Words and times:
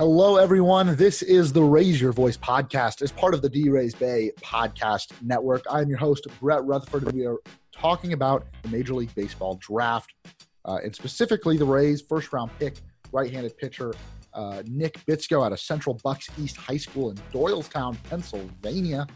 Hello, 0.00 0.38
everyone. 0.38 0.96
This 0.96 1.20
is 1.20 1.52
the 1.52 1.62
Raise 1.62 2.00
Your 2.00 2.12
Voice 2.12 2.38
podcast 2.38 3.02
as 3.02 3.12
part 3.12 3.34
of 3.34 3.42
the 3.42 3.50
D 3.50 3.68
Rays 3.68 3.94
Bay 3.94 4.32
podcast 4.40 5.12
network. 5.20 5.62
I'm 5.70 5.90
your 5.90 5.98
host, 5.98 6.26
Brett 6.40 6.64
Rutherford, 6.64 7.12
we 7.12 7.26
are 7.26 7.36
talking 7.70 8.14
about 8.14 8.46
the 8.62 8.70
Major 8.70 8.94
League 8.94 9.14
Baseball 9.14 9.56
draft, 9.56 10.14
uh, 10.64 10.78
and 10.82 10.96
specifically 10.96 11.58
the 11.58 11.66
Rays' 11.66 12.00
first 12.00 12.32
round 12.32 12.50
pick, 12.58 12.76
right 13.12 13.30
handed 13.30 13.58
pitcher 13.58 13.92
uh, 14.32 14.62
Nick 14.66 15.04
Bitsko 15.04 15.44
out 15.44 15.52
of 15.52 15.60
Central 15.60 16.00
Bucks 16.02 16.30
East 16.38 16.56
High 16.56 16.78
School 16.78 17.10
in 17.10 17.16
Doylestown, 17.30 18.02
Pennsylvania, 18.04 19.06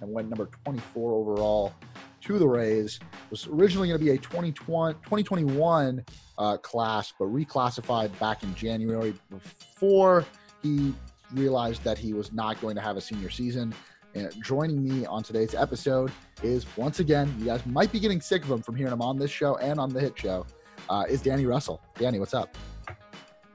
and 0.00 0.12
went 0.12 0.28
number 0.28 0.48
24 0.64 1.14
overall 1.14 1.74
to 2.20 2.38
the 2.38 2.46
Rays. 2.46 3.00
Was 3.30 3.46
originally 3.48 3.88
going 3.88 3.98
to 3.98 4.04
be 4.04 4.12
a 4.12 4.18
2020, 4.18 4.94
2021 5.00 6.04
uh, 6.38 6.56
class, 6.58 7.12
but 7.18 7.26
reclassified 7.26 8.16
back 8.18 8.42
in 8.42 8.54
January 8.54 9.14
before 9.30 10.24
he 10.62 10.94
realized 11.34 11.84
that 11.84 11.98
he 11.98 12.12
was 12.12 12.32
not 12.32 12.60
going 12.60 12.74
to 12.74 12.80
have 12.80 12.96
a 12.96 13.00
senior 13.00 13.30
season. 13.30 13.74
And 14.14 14.32
joining 14.42 14.82
me 14.82 15.06
on 15.06 15.22
today's 15.22 15.54
episode 15.54 16.10
is 16.42 16.66
once 16.76 17.00
again, 17.00 17.34
you 17.38 17.46
guys 17.46 17.64
might 17.66 17.92
be 17.92 18.00
getting 18.00 18.20
sick 18.20 18.42
of 18.42 18.50
him 18.50 18.62
from 18.62 18.74
hearing 18.74 18.92
him 18.92 19.02
on 19.02 19.18
this 19.18 19.30
show 19.30 19.56
and 19.56 19.78
on 19.78 19.92
the 19.92 20.00
hit 20.00 20.18
show, 20.18 20.46
uh, 20.88 21.04
is 21.08 21.20
Danny 21.20 21.44
Russell. 21.46 21.80
Danny, 21.98 22.18
what's 22.18 22.34
up? 22.34 22.56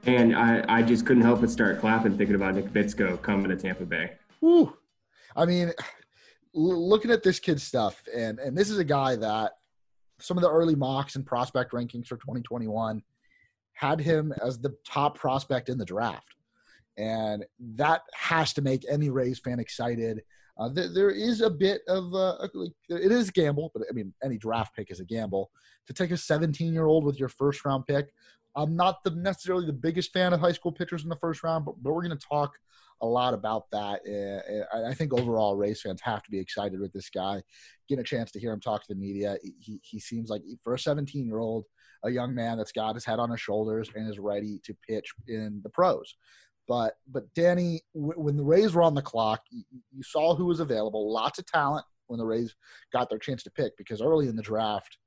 And 0.06 0.36
I, 0.36 0.64
I 0.68 0.82
just 0.82 1.06
couldn't 1.06 1.22
help 1.22 1.40
but 1.40 1.50
start 1.50 1.80
clapping 1.80 2.16
thinking 2.16 2.36
about 2.36 2.54
Nick 2.54 2.66
Bitsko 2.66 3.20
coming 3.22 3.48
to 3.48 3.56
Tampa 3.56 3.84
Bay. 3.84 4.12
Woo. 4.40 4.76
I 5.34 5.46
mean, 5.46 5.72
looking 6.52 7.10
at 7.10 7.22
this 7.22 7.40
kid's 7.40 7.62
stuff, 7.62 8.02
and 8.14 8.38
and 8.38 8.56
this 8.56 8.70
is 8.70 8.78
a 8.78 8.84
guy 8.84 9.16
that 9.16 9.52
some 10.20 10.36
of 10.36 10.42
the 10.42 10.50
early 10.50 10.74
mocks 10.74 11.16
and 11.16 11.26
prospect 11.26 11.72
rankings 11.72 12.06
for 12.06 12.16
2021 12.16 13.02
had 13.72 14.00
him 14.00 14.32
as 14.42 14.58
the 14.58 14.76
top 14.84 15.18
prospect 15.18 15.68
in 15.68 15.78
the 15.78 15.84
draft. 15.84 16.33
And 16.96 17.44
that 17.76 18.02
has 18.14 18.52
to 18.54 18.62
make 18.62 18.84
any 18.88 19.10
Rays 19.10 19.38
fan 19.38 19.58
excited. 19.58 20.22
Uh, 20.56 20.72
th- 20.72 20.90
there 20.94 21.10
is 21.10 21.40
a 21.40 21.50
bit 21.50 21.82
of 21.88 22.14
uh, 22.14 22.46
it 22.88 23.10
is 23.10 23.28
a 23.28 23.32
gamble, 23.32 23.72
but 23.74 23.82
I 23.90 23.92
mean, 23.92 24.14
any 24.22 24.38
draft 24.38 24.74
pick 24.76 24.90
is 24.90 25.00
a 25.00 25.04
gamble. 25.04 25.50
To 25.86 25.92
take 25.92 26.12
a 26.12 26.16
17 26.16 26.72
year 26.72 26.86
old 26.86 27.04
with 27.04 27.18
your 27.18 27.28
first 27.28 27.64
round 27.64 27.86
pick, 27.86 28.12
I'm 28.54 28.76
not 28.76 29.02
the 29.02 29.10
necessarily 29.10 29.66
the 29.66 29.72
biggest 29.72 30.12
fan 30.12 30.32
of 30.32 30.40
high 30.40 30.52
school 30.52 30.72
pitchers 30.72 31.02
in 31.02 31.08
the 31.08 31.16
first 31.16 31.42
round, 31.42 31.64
but, 31.64 31.74
but 31.82 31.92
we're 31.92 32.06
going 32.06 32.16
to 32.16 32.26
talk 32.26 32.52
a 33.00 33.06
lot 33.06 33.34
about 33.34 33.70
that. 33.72 34.04
And 34.06 34.64
I 34.86 34.94
think 34.94 35.12
overall, 35.12 35.56
Rays 35.56 35.82
fans 35.82 36.00
have 36.02 36.22
to 36.22 36.30
be 36.30 36.38
excited 36.38 36.80
with 36.80 36.92
this 36.92 37.10
guy. 37.10 37.42
Get 37.88 37.98
a 37.98 38.04
chance 38.04 38.30
to 38.32 38.40
hear 38.40 38.52
him 38.52 38.60
talk 38.60 38.82
to 38.82 38.88
the 38.88 39.00
media. 39.00 39.36
He, 39.42 39.80
he 39.82 39.98
seems 39.98 40.30
like, 40.30 40.42
for 40.62 40.74
a 40.74 40.78
17 40.78 41.26
year 41.26 41.38
old, 41.38 41.64
a 42.04 42.10
young 42.10 42.34
man 42.34 42.58
that's 42.58 42.72
got 42.72 42.94
his 42.94 43.04
head 43.04 43.18
on 43.18 43.30
his 43.30 43.40
shoulders 43.40 43.90
and 43.94 44.08
is 44.08 44.18
ready 44.18 44.60
to 44.64 44.76
pitch 44.88 45.12
in 45.26 45.60
the 45.62 45.70
pros. 45.70 46.14
But 46.66 46.94
but 47.10 47.32
Danny, 47.34 47.82
when 47.94 48.36
the 48.36 48.42
Rays 48.42 48.74
were 48.74 48.82
on 48.82 48.94
the 48.94 49.02
clock, 49.02 49.42
you 49.50 50.02
saw 50.02 50.34
who 50.34 50.46
was 50.46 50.60
available. 50.60 51.12
Lots 51.12 51.38
of 51.38 51.46
talent 51.46 51.84
when 52.06 52.18
the 52.18 52.26
Rays 52.26 52.54
got 52.92 53.10
their 53.10 53.18
chance 53.18 53.42
to 53.42 53.50
pick 53.50 53.76
because 53.76 54.00
early 54.00 54.28
in 54.28 54.36
the 54.36 54.42
draft, 54.42 54.98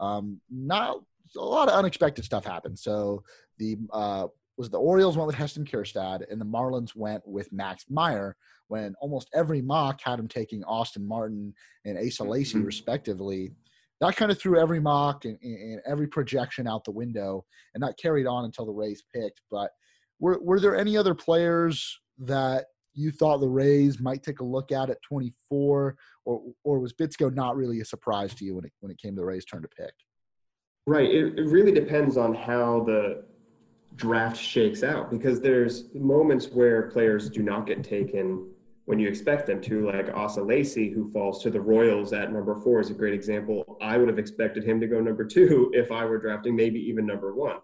um, 0.00 0.40
not 0.50 0.98
a 1.36 1.40
lot 1.40 1.68
of 1.68 1.74
unexpected 1.74 2.24
stuff 2.24 2.44
happened. 2.44 2.78
So 2.78 3.22
the 3.58 3.76
uh, 3.92 4.26
was 4.56 4.70
the 4.70 4.78
Orioles 4.78 5.16
went 5.16 5.26
with 5.26 5.36
Heston 5.36 5.64
Kjerstad 5.64 6.30
and 6.30 6.40
the 6.40 6.46
Marlins 6.46 6.94
went 6.94 7.26
with 7.26 7.52
Max 7.52 7.84
Meyer 7.90 8.36
when 8.68 8.94
almost 9.00 9.28
every 9.34 9.62
mock 9.62 10.00
had 10.02 10.18
him 10.18 10.28
taking 10.28 10.64
Austin 10.64 11.06
Martin 11.06 11.54
and 11.84 11.98
Asa 11.98 12.24
Lacy 12.24 12.56
mm-hmm. 12.56 12.66
respectively. 12.66 13.52
That 14.00 14.16
kind 14.16 14.30
of 14.30 14.38
threw 14.38 14.58
every 14.58 14.80
mock 14.80 15.24
and, 15.24 15.38
and, 15.42 15.80
every 15.86 16.06
projection 16.06 16.66
out 16.66 16.84
the 16.84 16.90
window, 16.90 17.46
and 17.74 17.82
that 17.82 17.96
carried 17.96 18.26
on 18.26 18.44
until 18.44 18.66
the 18.66 18.72
Rays 18.72 19.02
picked. 19.14 19.40
But 19.50 19.70
were 20.18 20.38
were 20.42 20.60
there 20.60 20.76
any 20.76 20.96
other 20.96 21.14
players 21.14 21.98
that 22.18 22.66
you 22.94 23.10
thought 23.10 23.40
the 23.40 23.48
Rays 23.48 24.00
might 24.00 24.22
take 24.22 24.40
a 24.40 24.44
look 24.44 24.72
at 24.72 24.90
at 24.90 25.02
24, 25.02 25.96
or 26.24 26.42
or 26.64 26.78
was 26.78 26.92
Bitsko 26.92 27.34
not 27.34 27.56
really 27.56 27.80
a 27.80 27.84
surprise 27.84 28.34
to 28.34 28.44
you 28.44 28.54
when 28.54 28.64
it 28.64 28.72
when 28.80 28.90
it 28.90 28.98
came 28.98 29.14
to 29.14 29.20
the 29.20 29.26
Rays' 29.26 29.44
turn 29.44 29.62
to 29.62 29.68
pick? 29.68 29.92
Right. 30.86 31.10
It, 31.10 31.38
it 31.38 31.48
really 31.48 31.72
depends 31.72 32.16
on 32.16 32.34
how 32.34 32.84
the 32.84 33.24
draft 33.96 34.36
shakes 34.36 34.82
out 34.82 35.10
because 35.10 35.40
there's 35.40 35.92
moments 35.94 36.48
where 36.48 36.82
players 36.90 37.28
do 37.28 37.42
not 37.42 37.66
get 37.66 37.82
taken 37.82 38.48
when 38.84 39.00
you 39.00 39.08
expect 39.08 39.46
them 39.48 39.60
to, 39.60 39.84
like 39.90 40.14
Asa 40.14 40.40
Lacy, 40.40 40.90
who 40.90 41.10
falls 41.10 41.42
to 41.42 41.50
the 41.50 41.60
Royals 41.60 42.12
at 42.12 42.32
number 42.32 42.54
four, 42.60 42.78
is 42.78 42.90
a 42.90 42.94
great 42.94 43.14
example. 43.14 43.76
I 43.82 43.98
would 43.98 44.08
have 44.08 44.18
expected 44.18 44.62
him 44.62 44.80
to 44.80 44.86
go 44.86 45.00
number 45.00 45.24
two 45.24 45.72
if 45.74 45.90
I 45.90 46.04
were 46.04 46.18
drafting, 46.18 46.54
maybe 46.54 46.78
even 46.78 47.04
number 47.04 47.34
one. 47.34 47.56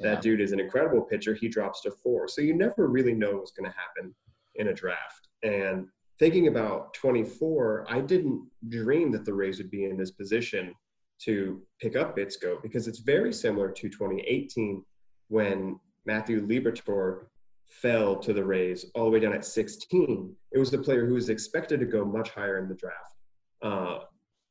Yeah. 0.00 0.14
That 0.14 0.22
dude 0.22 0.40
is 0.40 0.52
an 0.52 0.60
incredible 0.60 1.02
pitcher. 1.02 1.34
He 1.34 1.48
drops 1.48 1.82
to 1.82 1.90
four. 1.90 2.26
So 2.28 2.40
you 2.40 2.54
never 2.54 2.88
really 2.88 3.14
know 3.14 3.36
what's 3.36 3.52
going 3.52 3.70
to 3.70 3.76
happen 3.76 4.14
in 4.54 4.68
a 4.68 4.74
draft. 4.74 5.28
And 5.42 5.88
thinking 6.18 6.48
about 6.48 6.94
24, 6.94 7.86
I 7.88 8.00
didn't 8.00 8.48
dream 8.68 9.12
that 9.12 9.24
the 9.24 9.34
Rays 9.34 9.58
would 9.58 9.70
be 9.70 9.84
in 9.84 9.96
this 9.96 10.10
position 10.10 10.74
to 11.22 11.60
pick 11.80 11.96
up 11.96 12.16
Bitsko 12.16 12.62
because 12.62 12.88
it's 12.88 13.00
very 13.00 13.32
similar 13.32 13.70
to 13.70 13.88
2018 13.88 14.82
when 15.28 15.78
Matthew 16.06 16.46
Liberatore 16.46 17.26
fell 17.68 18.16
to 18.16 18.32
the 18.32 18.44
Rays 18.44 18.86
all 18.94 19.04
the 19.04 19.10
way 19.10 19.20
down 19.20 19.34
at 19.34 19.44
16. 19.44 20.34
It 20.52 20.58
was 20.58 20.70
the 20.70 20.78
player 20.78 21.06
who 21.06 21.14
was 21.14 21.28
expected 21.28 21.78
to 21.80 21.86
go 21.86 22.04
much 22.04 22.30
higher 22.30 22.58
in 22.58 22.68
the 22.68 22.74
draft. 22.74 23.16
Uh, 23.62 23.98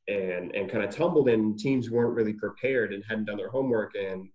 and 0.08 0.56
and 0.56 0.70
kind 0.70 0.84
of 0.84 0.90
tumbled 0.90 1.30
and 1.30 1.58
teams 1.58 1.90
weren't 1.90 2.16
really 2.16 2.34
prepared 2.34 2.94
and 2.94 3.04
hadn't 3.08 3.26
done 3.26 3.38
their 3.38 3.50
homework 3.50 3.94
and 3.96 4.28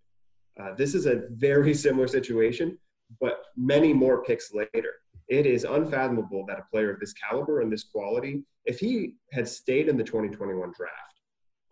uh, 0.60 0.75
this 0.75 0.94
is 0.94 1.06
a 1.06 1.22
very 1.31 1.75
similar 1.84 2.06
situation 2.06 2.78
but 3.20 3.44
many 3.56 3.92
more 3.92 4.22
picks 4.25 4.53
later 4.54 4.92
it 5.28 5.47
is 5.47 5.65
unfathomable 5.65 6.44
that 6.47 6.59
a 6.59 6.65
player 6.70 6.92
of 6.92 7.00
this 7.00 7.15
caliber 7.15 7.60
and 7.60 7.72
this 7.72 7.84
quality 7.84 8.42
if 8.64 8.78
he 8.78 9.14
had 9.32 9.48
stayed 9.48 9.88
in 9.88 9.97
the 9.97 10.04
2021 10.04 10.72
draft 10.76 11.20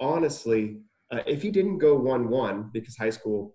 honestly 0.01 0.79
uh, 1.13 1.21
if 1.27 1.43
he 1.43 1.51
didn't 1.51 1.79
go 1.79 1.99
1-1 1.99 2.73
because 2.73 2.97
high 2.97 3.11
school 3.11 3.55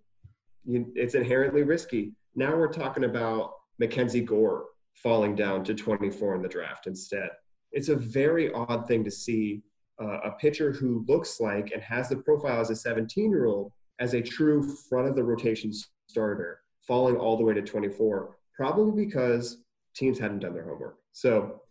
you, 0.67 0.91
it's 0.95 1.15
inherently 1.15 1.63
risky. 1.63 2.13
Now 2.35 2.55
we're 2.55 2.71
talking 2.71 3.05
about 3.05 3.53
Mackenzie 3.79 4.21
Gore 4.21 4.65
falling 4.95 5.35
down 5.35 5.63
to 5.63 5.73
24 5.73 6.35
in 6.35 6.41
the 6.41 6.47
draft 6.47 6.87
instead. 6.87 7.29
It's 7.71 7.89
a 7.89 7.95
very 7.95 8.51
odd 8.51 8.87
thing 8.87 9.03
to 9.03 9.11
see 9.11 9.63
uh, 10.01 10.19
a 10.25 10.31
pitcher 10.31 10.71
who 10.71 11.05
looks 11.07 11.39
like 11.39 11.71
and 11.73 11.81
has 11.81 12.09
the 12.09 12.17
profile 12.17 12.59
as 12.59 12.69
a 12.69 12.75
17 12.75 13.31
year 13.31 13.45
old 13.45 13.71
as 13.99 14.13
a 14.13 14.21
true 14.21 14.63
front 14.89 15.07
of 15.07 15.15
the 15.15 15.23
rotation 15.23 15.71
starter 16.07 16.61
falling 16.87 17.17
all 17.17 17.37
the 17.37 17.43
way 17.43 17.53
to 17.53 17.61
24, 17.61 18.37
probably 18.55 19.05
because 19.05 19.63
teams 19.95 20.17
hadn't 20.17 20.39
done 20.39 20.53
their 20.53 20.63
homework. 20.63 20.97
So, 21.11 21.61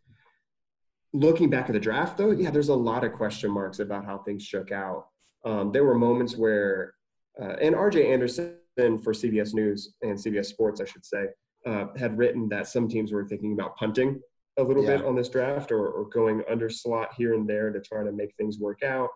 looking 1.12 1.48
back 1.48 1.68
at 1.68 1.72
the 1.72 1.80
draft, 1.80 2.18
though, 2.18 2.32
yeah, 2.32 2.50
there's 2.50 2.68
a 2.68 2.74
lot 2.74 3.04
of 3.04 3.12
question 3.12 3.50
marks 3.50 3.78
about 3.78 4.04
how 4.04 4.18
things 4.18 4.42
shook 4.42 4.72
out. 4.72 5.06
Um, 5.44 5.72
there 5.72 5.84
were 5.84 5.94
moments 5.94 6.36
where, 6.36 6.94
uh, 7.40 7.54
and 7.60 7.74
RJ 7.74 8.12
Anderson 8.12 8.56
for 8.76 9.12
CBS 9.12 9.54
News 9.54 9.94
and 10.02 10.18
CBS 10.18 10.46
Sports, 10.46 10.80
I 10.80 10.84
should 10.84 11.04
say, 11.04 11.26
uh, 11.64 11.86
had 11.96 12.18
written 12.18 12.48
that 12.50 12.68
some 12.68 12.88
teams 12.88 13.12
were 13.12 13.26
thinking 13.26 13.52
about 13.52 13.76
punting 13.76 14.20
a 14.58 14.62
little 14.62 14.84
yeah. 14.84 14.96
bit 14.96 15.06
on 15.06 15.14
this 15.14 15.28
draft 15.28 15.72
or, 15.72 15.88
or, 15.88 16.08
going 16.08 16.42
under 16.48 16.70
slot 16.70 17.10
here 17.16 17.34
and 17.34 17.48
there 17.48 17.70
to 17.70 17.80
try 17.80 18.02
to 18.02 18.12
make 18.12 18.34
things 18.36 18.58
work 18.58 18.82
out. 18.82 19.10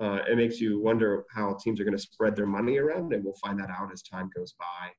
Uh, 0.00 0.18
it 0.28 0.36
makes 0.36 0.60
you 0.60 0.80
wonder 0.80 1.24
how 1.32 1.56
teams 1.62 1.80
are 1.80 1.84
going 1.84 1.96
to 1.96 2.02
spread 2.02 2.34
their 2.34 2.46
money 2.46 2.78
around, 2.78 3.12
and 3.12 3.24
we'll 3.24 3.34
find 3.34 3.58
that 3.60 3.70
out 3.70 3.92
as 3.92 4.02
time 4.02 4.30
goes 4.34 4.54
by. 4.58 4.90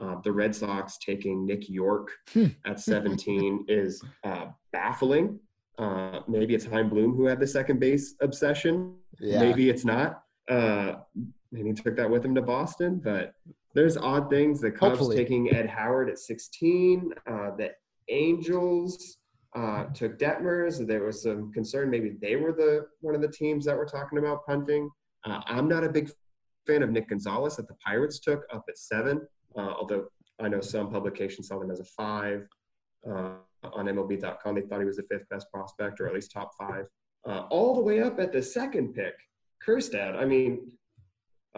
Uh, 0.00 0.20
the 0.22 0.32
Red 0.32 0.54
Sox 0.54 0.96
taking 0.98 1.44
Nick 1.44 1.68
Yorke 1.68 2.12
hmm. 2.32 2.46
at 2.64 2.78
17 2.80 3.64
is 3.68 4.02
uh, 4.24 4.46
baffling. 4.72 5.40
Uh, 5.76 6.20
maybe 6.26 6.54
it's 6.54 6.64
Chaim 6.64 6.88
Bloom 6.88 7.14
who 7.14 7.26
had 7.26 7.40
the 7.40 7.46
second 7.46 7.78
base 7.80 8.14
obsession. 8.20 8.94
Yeah. 9.20 9.40
Maybe 9.40 9.68
it's 9.70 9.84
not. 9.84 10.22
Uh, 10.48 10.94
and 11.52 11.66
he 11.66 11.72
took 11.72 11.96
that 11.96 12.08
with 12.08 12.24
him 12.24 12.34
to 12.34 12.42
Boston. 12.42 13.00
But 13.02 13.34
there's 13.74 13.96
odd 13.96 14.30
things. 14.30 14.60
The 14.60 14.70
Cubs 14.70 14.98
Hopefully. 14.98 15.16
taking 15.16 15.52
Ed 15.52 15.68
Howard 15.68 16.10
at 16.10 16.18
16. 16.18 17.12
Uh, 17.26 17.50
the 17.56 17.70
Angels 18.08 19.18
uh, 19.54 19.84
took 19.94 20.18
Detmers. 20.18 20.86
There 20.86 21.04
was 21.04 21.22
some 21.22 21.52
concern 21.52 21.90
maybe 21.90 22.16
they 22.20 22.36
were 22.36 22.52
the 22.52 22.86
one 23.00 23.14
of 23.14 23.20
the 23.20 23.28
teams 23.28 23.64
that 23.64 23.76
were 23.76 23.86
talking 23.86 24.18
about 24.18 24.46
punting. 24.46 24.90
Uh, 25.24 25.40
I'm 25.46 25.68
not 25.68 25.84
a 25.84 25.88
big 25.88 26.10
fan 26.66 26.82
of 26.82 26.90
Nick 26.90 27.08
Gonzalez 27.08 27.56
that 27.56 27.68
the 27.68 27.74
Pirates 27.84 28.18
took 28.18 28.44
up 28.52 28.64
at 28.68 28.78
seven, 28.78 29.26
uh, 29.56 29.72
although 29.78 30.06
I 30.40 30.48
know 30.48 30.60
some 30.60 30.90
publications 30.90 31.48
saw 31.48 31.60
him 31.60 31.70
as 31.70 31.80
a 31.80 31.84
five. 31.84 32.46
Uh, 33.08 33.36
on 33.72 33.86
MLB.com, 33.86 34.54
they 34.54 34.60
thought 34.62 34.80
he 34.80 34.86
was 34.86 34.98
the 34.98 35.06
fifth 35.10 35.28
best 35.30 35.50
prospect, 35.52 36.00
or 36.00 36.06
at 36.06 36.14
least 36.14 36.30
top 36.30 36.52
five. 36.56 36.86
Uh, 37.26 37.46
all 37.50 37.74
the 37.74 37.80
way 37.80 38.00
up 38.00 38.20
at 38.20 38.32
the 38.32 38.42
second 38.42 38.94
pick, 38.94 39.14
Kjerstad. 39.66 40.16
I 40.16 40.24
mean, 40.24 40.70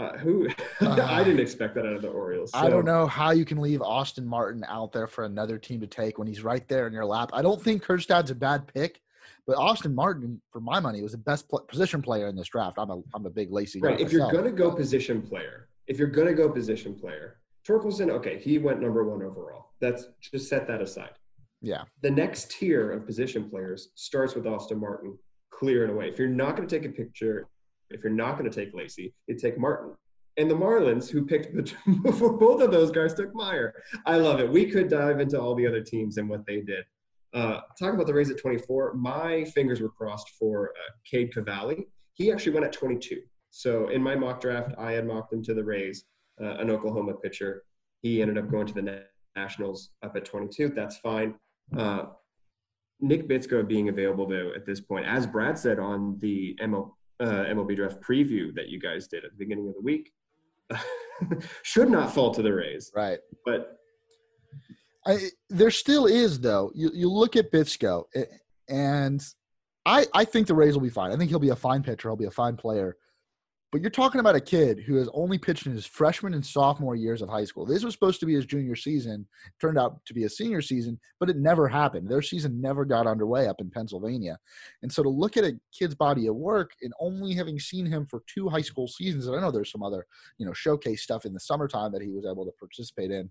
uh, 0.00 0.18
who 0.18 0.48
uh, 0.80 1.06
I 1.08 1.22
didn't 1.22 1.40
expect 1.40 1.74
that 1.74 1.86
out 1.86 1.92
of 1.92 2.02
the 2.02 2.08
Orioles. 2.08 2.52
So. 2.52 2.58
I 2.58 2.68
don't 2.68 2.84
know 2.84 3.06
how 3.06 3.30
you 3.30 3.44
can 3.44 3.60
leave 3.60 3.82
Austin 3.82 4.26
Martin 4.26 4.64
out 4.68 4.92
there 4.92 5.06
for 5.06 5.24
another 5.24 5.58
team 5.58 5.80
to 5.80 5.86
take 5.86 6.18
when 6.18 6.26
he's 6.26 6.42
right 6.42 6.66
there 6.68 6.86
in 6.86 6.92
your 6.92 7.04
lap. 7.04 7.30
I 7.32 7.42
don't 7.42 7.60
think 7.60 7.84
Kjerstad's 7.84 8.30
a 8.30 8.34
bad 8.34 8.66
pick, 8.72 9.00
but 9.46 9.56
Austin 9.56 9.94
Martin, 9.94 10.40
for 10.50 10.60
my 10.60 10.80
money, 10.80 11.02
was 11.02 11.12
the 11.12 11.18
best 11.18 11.48
pl- 11.48 11.60
position 11.68 12.00
player 12.00 12.28
in 12.28 12.36
this 12.36 12.48
draft. 12.48 12.78
I'm 12.78 12.90
a 12.90 13.02
I'm 13.14 13.26
a 13.26 13.30
big 13.30 13.52
Lacy 13.52 13.80
right. 13.80 14.00
If 14.00 14.12
myself. 14.12 14.32
you're 14.32 14.42
gonna 14.42 14.54
go 14.54 14.70
position 14.70 15.20
player, 15.22 15.68
if 15.86 15.98
you're 15.98 16.08
gonna 16.08 16.34
go 16.34 16.48
position 16.48 16.94
player, 16.94 17.40
Torkelson, 17.66 18.10
okay, 18.10 18.38
he 18.38 18.58
went 18.58 18.80
number 18.80 19.04
one 19.04 19.22
overall. 19.22 19.72
That's 19.80 20.06
just 20.20 20.48
set 20.48 20.66
that 20.68 20.80
aside. 20.80 21.12
Yeah. 21.62 21.82
The 22.02 22.10
next 22.10 22.50
tier 22.50 22.90
of 22.90 23.04
position 23.04 23.50
players 23.50 23.90
starts 23.94 24.34
with 24.34 24.46
Austin 24.46 24.80
Martin, 24.80 25.18
clear 25.50 25.84
and 25.84 25.92
away. 25.92 26.08
If 26.08 26.18
you're 26.18 26.28
not 26.28 26.56
going 26.56 26.66
to 26.66 26.78
take 26.78 26.88
a 26.88 26.92
picture, 26.92 27.48
if 27.90 28.02
you're 28.02 28.12
not 28.12 28.38
going 28.38 28.50
to 28.50 28.64
take 28.64 28.74
Lacy, 28.74 29.14
you 29.26 29.36
take 29.36 29.58
Martin. 29.58 29.94
And 30.36 30.50
the 30.50 30.54
Marlins, 30.54 31.10
who 31.10 31.26
picked 31.26 31.54
the, 31.54 31.74
both 32.40 32.62
of 32.62 32.70
those 32.70 32.90
guys, 32.90 33.14
took 33.14 33.34
Meyer. 33.34 33.74
I 34.06 34.16
love 34.16 34.40
it. 34.40 34.50
We 34.50 34.70
could 34.70 34.88
dive 34.88 35.20
into 35.20 35.40
all 35.40 35.54
the 35.54 35.66
other 35.66 35.82
teams 35.82 36.16
and 36.16 36.28
what 36.28 36.46
they 36.46 36.60
did. 36.60 36.84
Uh, 37.32 37.60
talk 37.78 37.94
about 37.94 38.06
the 38.06 38.14
Rays 38.14 38.30
at 38.30 38.38
24. 38.38 38.94
My 38.94 39.44
fingers 39.44 39.80
were 39.80 39.88
crossed 39.88 40.30
for 40.38 40.70
uh, 40.70 40.92
Cade 41.08 41.32
Cavalli. 41.32 41.86
He 42.14 42.32
actually 42.32 42.52
went 42.52 42.66
at 42.66 42.72
22. 42.72 43.20
So 43.50 43.88
in 43.88 44.02
my 44.02 44.14
mock 44.14 44.40
draft, 44.40 44.72
I 44.78 44.92
had 44.92 45.06
mocked 45.06 45.32
him 45.32 45.42
to 45.44 45.54
the 45.54 45.64
Rays, 45.64 46.04
uh, 46.40 46.56
an 46.56 46.70
Oklahoma 46.70 47.14
pitcher. 47.14 47.64
He 48.02 48.22
ended 48.22 48.38
up 48.38 48.50
going 48.50 48.66
to 48.66 48.74
the 48.74 49.04
Nationals 49.36 49.90
up 50.02 50.16
at 50.16 50.24
22. 50.24 50.70
That's 50.70 50.98
fine. 50.98 51.34
Uh, 51.76 52.06
Nick 53.00 53.28
Bitsko 53.28 53.66
being 53.66 53.88
available 53.88 54.26
though 54.26 54.52
at 54.54 54.66
this 54.66 54.80
point, 54.80 55.06
as 55.06 55.26
Brad 55.26 55.58
said 55.58 55.78
on 55.78 56.18
the 56.18 56.56
ML, 56.60 56.92
uh, 57.20 57.44
MLB 57.44 57.76
draft 57.76 58.00
preview 58.00 58.54
that 58.54 58.68
you 58.68 58.80
guys 58.80 59.06
did 59.06 59.24
at 59.24 59.30
the 59.32 59.36
beginning 59.36 59.68
of 59.68 59.74
the 59.74 59.80
week, 59.80 60.12
should 61.62 61.90
not 61.90 62.12
fall 62.12 62.32
to 62.32 62.42
the 62.42 62.52
Rays. 62.52 62.90
Right. 62.94 63.18
But 63.44 63.76
I, 65.06 65.18
there 65.48 65.70
still 65.70 66.06
is 66.06 66.40
though. 66.40 66.70
You 66.74 66.90
you 66.94 67.10
look 67.10 67.36
at 67.36 67.52
Bitsko, 67.52 68.04
and 68.68 69.22
I 69.86 70.06
I 70.14 70.24
think 70.24 70.46
the 70.46 70.54
Rays 70.54 70.74
will 70.74 70.82
be 70.82 70.90
fine. 70.90 71.12
I 71.12 71.16
think 71.16 71.30
he'll 71.30 71.38
be 71.38 71.50
a 71.50 71.56
fine 71.56 71.82
pitcher. 71.82 72.08
He'll 72.08 72.16
be 72.16 72.26
a 72.26 72.30
fine 72.30 72.56
player. 72.56 72.96
But 73.72 73.82
you're 73.82 73.90
talking 73.90 74.20
about 74.20 74.34
a 74.34 74.40
kid 74.40 74.80
who 74.80 74.96
has 74.96 75.08
only 75.14 75.38
pitched 75.38 75.66
in 75.66 75.72
his 75.72 75.86
freshman 75.86 76.34
and 76.34 76.44
sophomore 76.44 76.96
years 76.96 77.22
of 77.22 77.28
high 77.28 77.44
school. 77.44 77.64
This 77.64 77.84
was 77.84 77.94
supposed 77.94 78.18
to 78.18 78.26
be 78.26 78.34
his 78.34 78.44
junior 78.44 78.74
season, 78.74 79.28
turned 79.60 79.78
out 79.78 80.04
to 80.06 80.14
be 80.14 80.24
a 80.24 80.28
senior 80.28 80.60
season, 80.60 80.98
but 81.20 81.30
it 81.30 81.36
never 81.36 81.68
happened. 81.68 82.08
Their 82.08 82.22
season 82.22 82.60
never 82.60 82.84
got 82.84 83.06
underway 83.06 83.46
up 83.46 83.60
in 83.60 83.70
Pennsylvania. 83.70 84.38
And 84.82 84.92
so 84.92 85.04
to 85.04 85.08
look 85.08 85.36
at 85.36 85.44
a 85.44 85.58
kid's 85.72 85.94
body 85.94 86.26
of 86.26 86.34
work 86.34 86.72
and 86.82 86.92
only 86.98 87.32
having 87.32 87.60
seen 87.60 87.86
him 87.86 88.06
for 88.06 88.24
two 88.26 88.48
high 88.48 88.60
school 88.60 88.88
seasons, 88.88 89.28
and 89.28 89.36
I 89.36 89.40
know 89.40 89.52
there's 89.52 89.70
some 89.70 89.84
other, 89.84 90.04
you 90.38 90.46
know, 90.46 90.52
showcase 90.52 91.02
stuff 91.02 91.24
in 91.24 91.32
the 91.32 91.40
summertime 91.40 91.92
that 91.92 92.02
he 92.02 92.08
was 92.08 92.26
able 92.26 92.46
to 92.46 92.52
participate 92.58 93.12
in, 93.12 93.30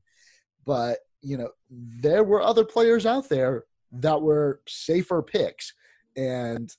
but 0.65 0.99
you 1.21 1.37
know, 1.37 1.49
there 1.69 2.23
were 2.23 2.41
other 2.41 2.63
players 2.63 3.05
out 3.05 3.27
there 3.27 3.65
that 3.91 4.21
were 4.21 4.61
safer 4.67 5.21
picks. 5.21 5.73
And 6.15 6.73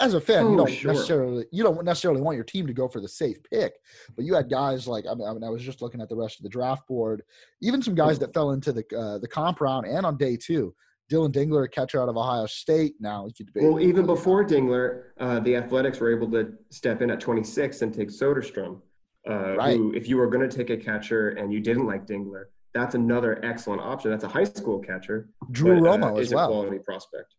as 0.00 0.14
a 0.14 0.20
fan, 0.20 0.44
oh, 0.44 0.50
you 0.50 0.56
don't 0.56 0.70
sure. 0.70 0.92
necessarily 0.92 1.46
you 1.50 1.62
don't 1.62 1.82
necessarily 1.84 2.20
want 2.20 2.36
your 2.36 2.44
team 2.44 2.66
to 2.66 2.72
go 2.72 2.88
for 2.88 3.00
the 3.00 3.08
safe 3.08 3.38
pick, 3.50 3.74
but 4.14 4.24
you 4.24 4.34
had 4.34 4.50
guys 4.50 4.86
like 4.86 5.04
I 5.10 5.14
mean, 5.14 5.26
I, 5.26 5.32
mean, 5.32 5.44
I 5.44 5.48
was 5.48 5.62
just 5.62 5.82
looking 5.82 6.00
at 6.00 6.08
the 6.08 6.16
rest 6.16 6.38
of 6.38 6.42
the 6.42 6.48
draft 6.48 6.86
board, 6.86 7.22
even 7.60 7.82
some 7.82 7.94
guys 7.94 8.18
that 8.18 8.34
fell 8.34 8.50
into 8.50 8.72
the 8.72 8.84
uh, 8.96 9.18
the 9.18 9.28
comp 9.28 9.60
round 9.60 9.86
and 9.86 10.04
on 10.04 10.16
day 10.16 10.36
two. 10.36 10.74
Dillon 11.08 11.32
Dingler, 11.32 11.70
catcher 11.70 12.00
out 12.00 12.08
of 12.08 12.16
Ohio 12.16 12.46
State. 12.46 12.94
Now 12.98 13.26
he 13.26 13.32
could 13.34 13.46
debate. 13.46 13.64
Well, 13.64 13.80
even 13.80 14.06
before 14.06 14.46
Dingler, 14.46 15.02
uh, 15.20 15.40
the 15.40 15.56
Athletics 15.56 16.00
were 16.00 16.10
able 16.10 16.30
to 16.30 16.54
step 16.70 17.02
in 17.02 17.10
at 17.10 17.20
26 17.20 17.82
and 17.82 17.92
take 17.92 18.08
Soderstrom. 18.08 18.80
Uh, 19.28 19.56
right. 19.56 19.76
Who, 19.76 19.92
if 19.92 20.08
you 20.08 20.16
were 20.16 20.28
going 20.28 20.48
to 20.48 20.56
take 20.56 20.70
a 20.70 20.76
catcher 20.76 21.30
and 21.30 21.52
you 21.52 21.60
didn't 21.60 21.86
like 21.86 22.06
Dingler, 22.06 22.44
that's 22.72 22.94
another 22.94 23.44
excellent 23.44 23.82
option. 23.82 24.10
That's 24.10 24.24
a 24.24 24.28
high 24.28 24.44
school 24.44 24.78
catcher. 24.78 25.28
Drew 25.50 25.80
but, 25.80 26.00
Romo 26.00 26.16
uh, 26.16 26.20
as 26.20 26.32
well. 26.32 26.46
a 26.46 26.48
quality 26.48 26.78
prospect. 26.78 27.34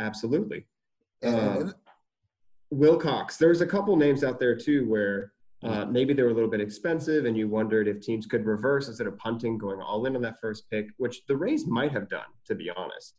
Absolutely. 0.00 0.66
Uh, 1.24 1.72
Wilcox. 2.70 3.36
There's 3.36 3.60
a 3.60 3.66
couple 3.66 3.96
names 3.96 4.24
out 4.24 4.38
there 4.38 4.56
too 4.56 4.88
where 4.88 5.32
uh, 5.62 5.84
maybe 5.86 6.12
they 6.12 6.22
were 6.22 6.30
a 6.30 6.34
little 6.34 6.50
bit 6.50 6.60
expensive, 6.60 7.24
and 7.24 7.36
you 7.36 7.48
wondered 7.48 7.88
if 7.88 8.00
teams 8.00 8.26
could 8.26 8.44
reverse 8.44 8.88
instead 8.88 9.06
of 9.06 9.16
punting, 9.18 9.58
going 9.58 9.80
all 9.80 10.04
in 10.06 10.14
on 10.14 10.22
that 10.22 10.40
first 10.40 10.68
pick, 10.70 10.88
which 10.98 11.24
the 11.26 11.36
Rays 11.36 11.66
might 11.66 11.92
have 11.92 12.08
done, 12.08 12.26
to 12.46 12.54
be 12.54 12.70
honest. 12.70 13.14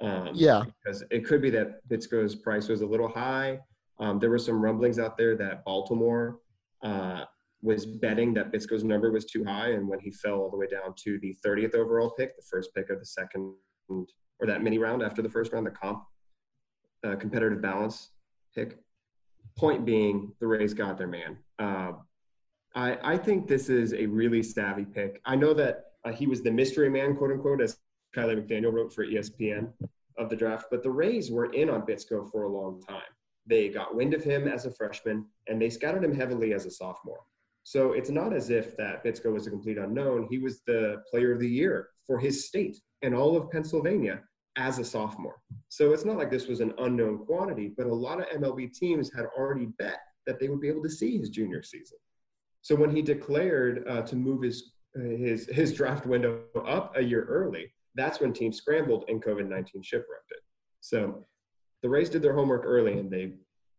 Um, 0.00 0.30
yeah, 0.34 0.64
because 0.82 1.04
it 1.10 1.24
could 1.24 1.40
be 1.40 1.50
that 1.50 1.88
Bitsko's 1.88 2.34
price 2.34 2.68
was 2.68 2.82
a 2.82 2.86
little 2.86 3.08
high. 3.08 3.60
Um, 4.00 4.18
there 4.18 4.30
were 4.30 4.38
some 4.38 4.60
rumblings 4.60 4.98
out 4.98 5.16
there 5.16 5.36
that 5.36 5.64
Baltimore 5.64 6.38
uh, 6.82 7.24
was 7.62 7.86
betting 7.86 8.34
that 8.34 8.52
Bitsko's 8.52 8.84
number 8.84 9.10
was 9.10 9.24
too 9.24 9.44
high, 9.44 9.70
and 9.70 9.88
when 9.88 9.98
he 10.00 10.10
fell 10.10 10.40
all 10.40 10.50
the 10.50 10.56
way 10.56 10.66
down 10.66 10.94
to 11.04 11.18
the 11.20 11.36
30th 11.44 11.74
overall 11.74 12.10
pick, 12.10 12.36
the 12.36 12.42
first 12.48 12.74
pick 12.74 12.90
of 12.90 12.98
the 12.98 13.06
second 13.06 13.54
or 13.88 14.46
that 14.46 14.62
mini 14.62 14.78
round 14.78 15.02
after 15.02 15.22
the 15.22 15.28
first 15.28 15.52
round, 15.52 15.66
the 15.66 15.70
comp 15.70 16.04
uh, 17.04 17.16
competitive 17.16 17.60
balance 17.60 18.10
pick. 18.54 18.78
Point 19.56 19.84
being, 19.84 20.32
the 20.40 20.46
Rays 20.46 20.74
got 20.74 20.98
their 20.98 21.06
man. 21.06 21.38
Uh, 21.58 21.92
I, 22.74 23.14
I 23.14 23.16
think 23.16 23.48
this 23.48 23.68
is 23.68 23.92
a 23.92 24.06
really 24.06 24.42
savvy 24.42 24.84
pick. 24.84 25.20
I 25.24 25.34
know 25.34 25.52
that 25.54 25.86
uh, 26.04 26.12
he 26.12 26.26
was 26.26 26.42
the 26.42 26.50
mystery 26.50 26.88
man, 26.88 27.16
quote 27.16 27.32
unquote, 27.32 27.60
as 27.60 27.78
Kiley 28.14 28.36
McDaniel 28.40 28.72
wrote 28.72 28.92
for 28.92 29.04
ESPN 29.04 29.72
of 30.16 30.30
the 30.30 30.36
draft, 30.36 30.66
but 30.70 30.82
the 30.82 30.90
Rays 30.90 31.30
were 31.30 31.52
in 31.52 31.70
on 31.70 31.82
Bitsko 31.82 32.30
for 32.30 32.44
a 32.44 32.48
long 32.48 32.80
time. 32.82 33.02
They 33.46 33.68
got 33.68 33.94
wind 33.94 34.14
of 34.14 34.22
him 34.22 34.46
as 34.46 34.66
a 34.66 34.70
freshman, 34.70 35.26
and 35.46 35.60
they 35.60 35.70
scouted 35.70 36.04
him 36.04 36.14
heavily 36.14 36.52
as 36.52 36.66
a 36.66 36.70
sophomore. 36.70 37.24
So 37.64 37.92
it's 37.92 38.10
not 38.10 38.32
as 38.32 38.50
if 38.50 38.76
that 38.76 39.04
Bitsko 39.04 39.32
was 39.32 39.46
a 39.46 39.50
complete 39.50 39.78
unknown. 39.78 40.26
He 40.30 40.38
was 40.38 40.60
the 40.66 41.02
player 41.10 41.32
of 41.32 41.40
the 41.40 41.48
year 41.48 41.88
for 42.06 42.18
his 42.18 42.46
state 42.46 42.80
and 43.02 43.14
all 43.14 43.36
of 43.36 43.50
Pennsylvania 43.50 44.22
as 44.58 44.78
a 44.78 44.84
sophomore. 44.84 45.40
So 45.68 45.92
it's 45.92 46.04
not 46.04 46.18
like 46.18 46.30
this 46.30 46.48
was 46.48 46.60
an 46.60 46.74
unknown 46.78 47.24
quantity, 47.24 47.72
but 47.74 47.86
a 47.86 47.94
lot 47.94 48.20
of 48.20 48.26
MLB 48.28 48.74
teams 48.74 49.10
had 49.14 49.26
already 49.36 49.66
bet 49.78 50.00
that 50.26 50.38
they 50.38 50.48
would 50.48 50.60
be 50.60 50.68
able 50.68 50.82
to 50.82 50.90
see 50.90 51.16
his 51.16 51.30
junior 51.30 51.62
season. 51.62 51.96
So 52.60 52.74
when 52.74 52.94
he 52.94 53.00
declared 53.00 53.86
uh, 53.88 54.02
to 54.02 54.16
move 54.16 54.42
his 54.42 54.72
his 54.94 55.46
his 55.46 55.72
draft 55.72 56.06
window 56.06 56.42
up 56.66 56.96
a 56.96 57.02
year 57.02 57.24
early, 57.24 57.72
that's 57.94 58.20
when 58.20 58.32
teams 58.32 58.56
scrambled 58.56 59.04
and 59.08 59.22
COVID 59.22 59.48
nineteen 59.48 59.82
shipwrecked 59.82 60.30
it. 60.30 60.40
So 60.80 61.24
the 61.82 61.88
Rays 61.88 62.10
did 62.10 62.22
their 62.22 62.34
homework 62.34 62.62
early 62.64 62.98
and 62.98 63.10
they 63.10 63.34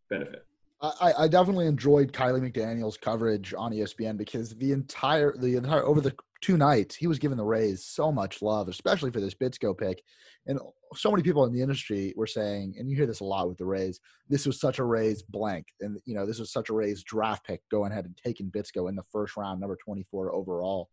benefit. 0.09 0.45
I, 0.81 1.13
I 1.17 1.27
definitely 1.27 1.67
enjoyed 1.67 2.13
Kiley 2.13 2.39
McDaniel's 2.39 2.95
coverage 2.95 3.53
on 3.53 3.73
ESPN 3.73 4.17
because 4.17 4.55
the 4.55 4.71
entire 4.71 5.35
the 5.35 5.57
entire 5.57 5.83
over 5.83 5.99
the 5.99 6.15
two 6.41 6.57
nights 6.57 6.95
he 6.95 7.07
was 7.07 7.19
giving 7.19 7.37
the 7.37 7.43
Rays 7.43 7.85
so 7.85 8.11
much 8.11 8.41
love, 8.41 8.67
especially 8.69 9.11
for 9.11 9.19
this 9.19 9.33
Bitsko 9.33 9.77
pick, 9.77 10.01
and 10.47 10.59
so 10.95 11.11
many 11.11 11.23
people 11.23 11.45
in 11.45 11.53
the 11.53 11.61
industry 11.61 12.13
were 12.15 12.27
saying, 12.27 12.75
and 12.77 12.89
you 12.89 12.95
hear 12.95 13.05
this 13.05 13.19
a 13.19 13.25
lot 13.25 13.47
with 13.47 13.57
the 13.57 13.65
Rays, 13.65 13.99
this 14.29 14.45
was 14.45 14.59
such 14.59 14.79
a 14.79 14.83
Rays 14.83 15.21
blank, 15.21 15.67
and 15.81 15.99
you 16.05 16.15
know 16.15 16.25
this 16.25 16.39
was 16.39 16.51
such 16.51 16.69
a 16.69 16.73
Rays 16.73 17.03
draft 17.03 17.45
pick 17.45 17.61
going 17.69 17.91
ahead 17.91 18.05
and 18.05 18.17
taking 18.17 18.51
Bitsko 18.51 18.89
in 18.89 18.95
the 18.95 19.03
first 19.11 19.37
round, 19.37 19.59
number 19.59 19.77
twenty 19.83 20.05
four 20.09 20.33
overall. 20.33 20.89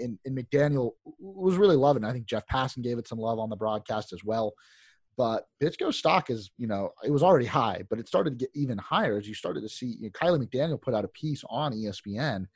And, 0.00 0.18
and 0.24 0.36
McDaniel 0.36 0.92
was 1.20 1.56
really 1.56 1.76
loving. 1.76 2.02
It. 2.02 2.08
I 2.08 2.12
think 2.12 2.26
Jeff 2.26 2.44
Passan 2.48 2.82
gave 2.82 2.98
it 2.98 3.06
some 3.06 3.20
love 3.20 3.38
on 3.38 3.50
the 3.50 3.56
broadcast 3.56 4.12
as 4.12 4.24
well. 4.24 4.54
But 5.16 5.46
Bitsko 5.62 5.94
stock 5.94 6.28
is, 6.28 6.50
you 6.58 6.66
know, 6.66 6.90
it 7.04 7.10
was 7.10 7.22
already 7.22 7.46
high, 7.46 7.84
but 7.88 8.00
it 8.00 8.08
started 8.08 8.30
to 8.30 8.36
get 8.36 8.50
even 8.54 8.78
higher 8.78 9.16
as 9.16 9.28
you 9.28 9.34
started 9.34 9.62
to 9.62 9.68
see. 9.68 9.96
You 10.00 10.02
know, 10.02 10.10
Kiley 10.10 10.44
McDaniel 10.44 10.80
put 10.80 10.94
out 10.94 11.04
a 11.04 11.08
piece 11.08 11.42
on 11.48 11.72
ESPN 11.72 12.46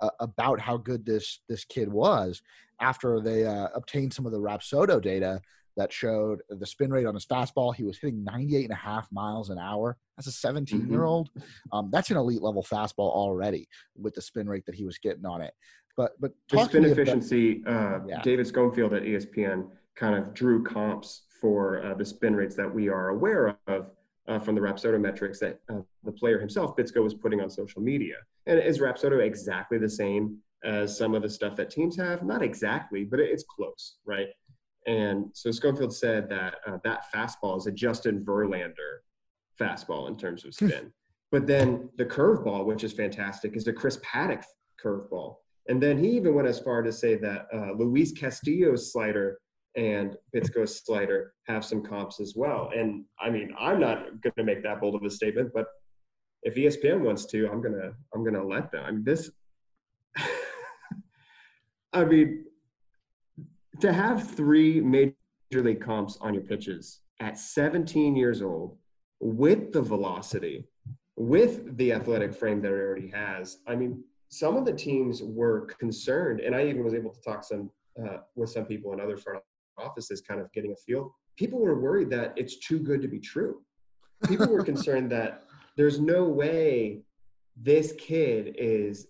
uh, 0.00 0.10
about 0.20 0.60
how 0.60 0.76
good 0.76 1.04
this 1.04 1.40
this 1.48 1.64
kid 1.64 1.88
was 1.88 2.42
after 2.80 3.20
they 3.20 3.44
uh, 3.44 3.68
obtained 3.74 4.12
some 4.12 4.26
of 4.26 4.32
the 4.32 4.38
Rapsodo 4.38 5.00
data 5.00 5.40
that 5.76 5.92
showed 5.92 6.40
the 6.48 6.66
spin 6.66 6.90
rate 6.90 7.06
on 7.06 7.14
his 7.14 7.26
fastball. 7.26 7.74
He 7.74 7.84
was 7.84 7.98
hitting 7.98 8.24
98 8.24 8.64
and 8.64 8.72
a 8.72 8.76
half 8.76 9.08
miles 9.12 9.50
an 9.50 9.58
hour. 9.58 9.96
As 10.18 10.26
a 10.26 10.32
17 10.32 10.90
year 10.90 11.04
old. 11.04 11.30
Mm-hmm. 11.30 11.76
Um, 11.76 11.88
that's 11.90 12.10
an 12.10 12.18
elite 12.18 12.42
level 12.42 12.62
fastball 12.62 13.10
already 13.10 13.66
with 13.96 14.14
the 14.14 14.20
spin 14.20 14.46
rate 14.46 14.66
that 14.66 14.74
he 14.74 14.84
was 14.84 14.98
getting 14.98 15.24
on 15.24 15.40
it. 15.40 15.54
But 15.96 16.12
but 16.20 16.32
the 16.50 16.64
spin 16.64 16.84
efficiency, 16.84 17.62
about, 17.62 18.02
uh, 18.02 18.04
yeah. 18.06 18.22
David 18.22 18.46
Schoenfield 18.46 18.92
at 18.92 19.02
ESPN 19.02 19.68
kind 19.96 20.14
of 20.14 20.34
drew 20.34 20.62
comps 20.62 21.22
for 21.40 21.82
uh, 21.84 21.94
the 21.94 22.04
spin 22.04 22.36
rates 22.36 22.54
that 22.56 22.72
we 22.72 22.88
are 22.88 23.08
aware 23.08 23.58
of 23.66 23.90
uh, 24.28 24.38
from 24.38 24.54
the 24.54 24.60
Rapsodo 24.60 25.00
metrics 25.00 25.40
that 25.40 25.60
uh, 25.70 25.80
the 26.04 26.12
player 26.12 26.38
himself, 26.38 26.76
Bitsko, 26.76 27.02
was 27.02 27.14
putting 27.14 27.40
on 27.40 27.50
social 27.50 27.80
media. 27.80 28.16
And 28.50 28.58
is 28.58 28.80
Rapsodo 28.80 29.24
exactly 29.24 29.78
the 29.78 29.88
same 29.88 30.38
as 30.64 30.98
some 30.98 31.14
of 31.14 31.22
the 31.22 31.30
stuff 31.30 31.54
that 31.54 31.70
teams 31.70 31.96
have? 31.96 32.24
Not 32.24 32.42
exactly, 32.42 33.04
but 33.04 33.20
it's 33.20 33.44
close, 33.44 33.98
right? 34.04 34.26
And 34.88 35.26
so 35.34 35.52
Schofield 35.52 35.94
said 35.94 36.28
that 36.30 36.56
uh, 36.66 36.78
that 36.82 37.04
fastball 37.14 37.58
is 37.58 37.68
a 37.68 37.70
Justin 37.70 38.24
Verlander 38.24 38.98
fastball 39.58 40.08
in 40.08 40.16
terms 40.16 40.44
of 40.44 40.54
spin. 40.54 40.92
but 41.30 41.46
then 41.46 41.90
the 41.96 42.04
curveball, 42.04 42.64
which 42.64 42.82
is 42.82 42.92
fantastic, 42.92 43.56
is 43.56 43.68
a 43.68 43.72
Chris 43.72 43.98
Paddack 43.98 44.42
curveball. 44.84 45.36
And 45.68 45.80
then 45.80 45.96
he 45.96 46.08
even 46.10 46.34
went 46.34 46.48
as 46.48 46.58
far 46.58 46.82
to 46.82 46.90
say 46.90 47.14
that 47.16 47.46
uh, 47.54 47.72
Luis 47.76 48.12
Castillo's 48.12 48.92
slider 48.92 49.38
and 49.76 50.16
Bitsko's 50.34 50.84
slider 50.84 51.34
have 51.46 51.64
some 51.64 51.84
comps 51.84 52.18
as 52.18 52.34
well. 52.34 52.72
And 52.76 53.04
I 53.20 53.30
mean, 53.30 53.54
I'm 53.56 53.78
not 53.78 54.20
going 54.22 54.32
to 54.36 54.42
make 54.42 54.64
that 54.64 54.80
bold 54.80 54.96
of 54.96 55.04
a 55.04 55.10
statement, 55.10 55.50
but 55.54 55.66
if 56.42 56.54
ESPN 56.54 57.00
wants 57.00 57.26
to, 57.26 57.50
I'm 57.50 57.60
gonna 57.60 57.92
I'm 58.14 58.24
gonna 58.24 58.44
let 58.44 58.70
them. 58.72 58.84
I 58.84 58.90
mean, 58.90 59.04
this. 59.04 59.30
I 61.92 62.04
mean, 62.04 62.44
to 63.80 63.92
have 63.92 64.30
three 64.30 64.80
major 64.80 65.12
league 65.52 65.80
comps 65.80 66.16
on 66.20 66.34
your 66.34 66.44
pitches 66.44 67.00
at 67.20 67.38
17 67.38 68.14
years 68.14 68.42
old, 68.42 68.76
with 69.20 69.72
the 69.72 69.82
velocity, 69.82 70.66
with 71.16 71.76
the 71.76 71.92
athletic 71.92 72.34
frame 72.34 72.62
that 72.62 72.68
it 72.68 72.80
already 72.80 73.08
has. 73.08 73.58
I 73.66 73.76
mean, 73.76 74.02
some 74.30 74.56
of 74.56 74.64
the 74.64 74.72
teams 74.72 75.22
were 75.22 75.66
concerned, 75.78 76.40
and 76.40 76.54
I 76.54 76.66
even 76.66 76.84
was 76.84 76.94
able 76.94 77.10
to 77.10 77.20
talk 77.20 77.44
some 77.44 77.70
uh, 78.02 78.18
with 78.36 78.50
some 78.50 78.64
people 78.64 78.92
in 78.92 79.00
other 79.00 79.16
front 79.16 79.42
offices, 79.76 80.20
kind 80.20 80.40
of 80.40 80.50
getting 80.52 80.72
a 80.72 80.76
feel. 80.76 81.14
People 81.36 81.58
were 81.58 81.78
worried 81.78 82.10
that 82.10 82.32
it's 82.36 82.58
too 82.58 82.78
good 82.78 83.02
to 83.02 83.08
be 83.08 83.18
true. 83.18 83.60
People 84.28 84.48
were 84.48 84.62
concerned 84.72 85.10
that 85.12 85.42
there's 85.80 85.98
no 85.98 86.24
way 86.24 87.00
this 87.56 87.92
kid 87.92 88.54
is 88.58 89.06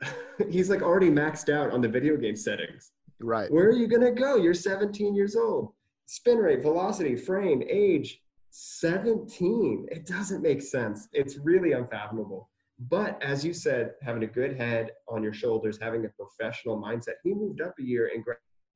he's 0.48 0.70
like 0.70 0.80
already 0.80 1.10
maxed 1.10 1.52
out 1.52 1.72
on 1.72 1.80
the 1.80 1.88
video 1.88 2.16
game 2.16 2.36
settings. 2.36 2.92
Right. 3.18 3.50
Where 3.50 3.66
are 3.66 3.72
you 3.72 3.88
gonna 3.88 4.12
go? 4.12 4.36
You're 4.36 4.54
17 4.54 5.12
years 5.16 5.34
old. 5.34 5.72
Spin 6.06 6.38
rate, 6.38 6.62
velocity, 6.62 7.16
frame, 7.16 7.64
age, 7.68 8.20
17. 8.50 9.88
It 9.90 10.06
doesn't 10.06 10.40
make 10.40 10.62
sense. 10.62 11.08
It's 11.12 11.38
really 11.38 11.72
unfathomable. 11.72 12.48
But 12.78 13.20
as 13.20 13.44
you 13.44 13.52
said, 13.52 13.94
having 14.00 14.22
a 14.22 14.28
good 14.28 14.56
head 14.56 14.92
on 15.08 15.20
your 15.20 15.34
shoulders, 15.34 15.80
having 15.82 16.04
a 16.04 16.10
professional 16.10 16.80
mindset, 16.80 17.14
he 17.24 17.34
moved 17.34 17.60
up 17.60 17.74
a 17.80 17.82
year 17.82 18.12
and 18.14 18.24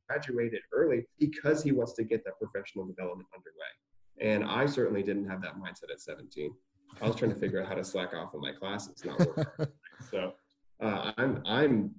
graduated 0.09 0.63
early 0.73 1.07
because 1.21 1.63
he 1.63 1.71
wants 1.71 1.93
to 1.95 2.03
get 2.03 2.25
that 2.25 2.35
professional 2.41 2.85
development 2.85 3.29
underway. 3.33 4.33
And 4.33 4.43
I 4.43 4.67
certainly 4.67 5.05
didn't 5.05 5.29
have 5.29 5.41
that 5.43 5.57
mindset 5.57 5.93
at 5.93 6.01
17. 6.01 6.53
I 7.01 7.07
was 7.07 7.17
trying 7.17 7.33
to 7.33 7.39
figure 7.39 7.61
out 7.63 7.69
how 7.69 7.75
to 7.75 7.85
slack 7.85 8.15
off 8.15 8.35
on 8.35 8.41
my 8.41 8.53
classes, 8.53 9.05
not 9.05 9.19
work. 9.19 9.73
So 10.11 10.33
uh, 10.81 11.13
I'm 11.17 11.43
I'm 11.45 11.91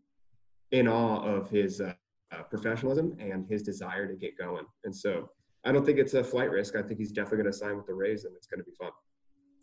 in 0.72 0.88
awe 0.88 1.22
of 1.22 1.50
his 1.50 1.81
uh, 1.81 1.93
uh, 2.31 2.43
professionalism 2.43 3.17
and 3.19 3.46
his 3.46 3.62
desire 3.62 4.08
to 4.08 4.15
get 4.15 4.38
going. 4.38 4.65
And 4.84 4.96
so 4.96 5.29
I 5.65 5.72
don't 5.72 5.86
think 5.86 6.00
it's 6.00 6.13
a 6.13 6.24
flight 6.24 6.50
risk. 6.50 6.75
I 6.75 6.81
think 6.81 7.00
he's 7.00 7.12
definitely 7.12 7.39
going 7.43 7.51
to 7.51 7.58
sign 7.58 7.75
with 7.75 7.88
the 7.88 7.93
Rays, 7.93 8.24
and 8.24 8.34
it's 8.36 8.48
going 8.48 8.60
to 8.60 8.63
be 8.63 8.72
fun. 8.79 8.91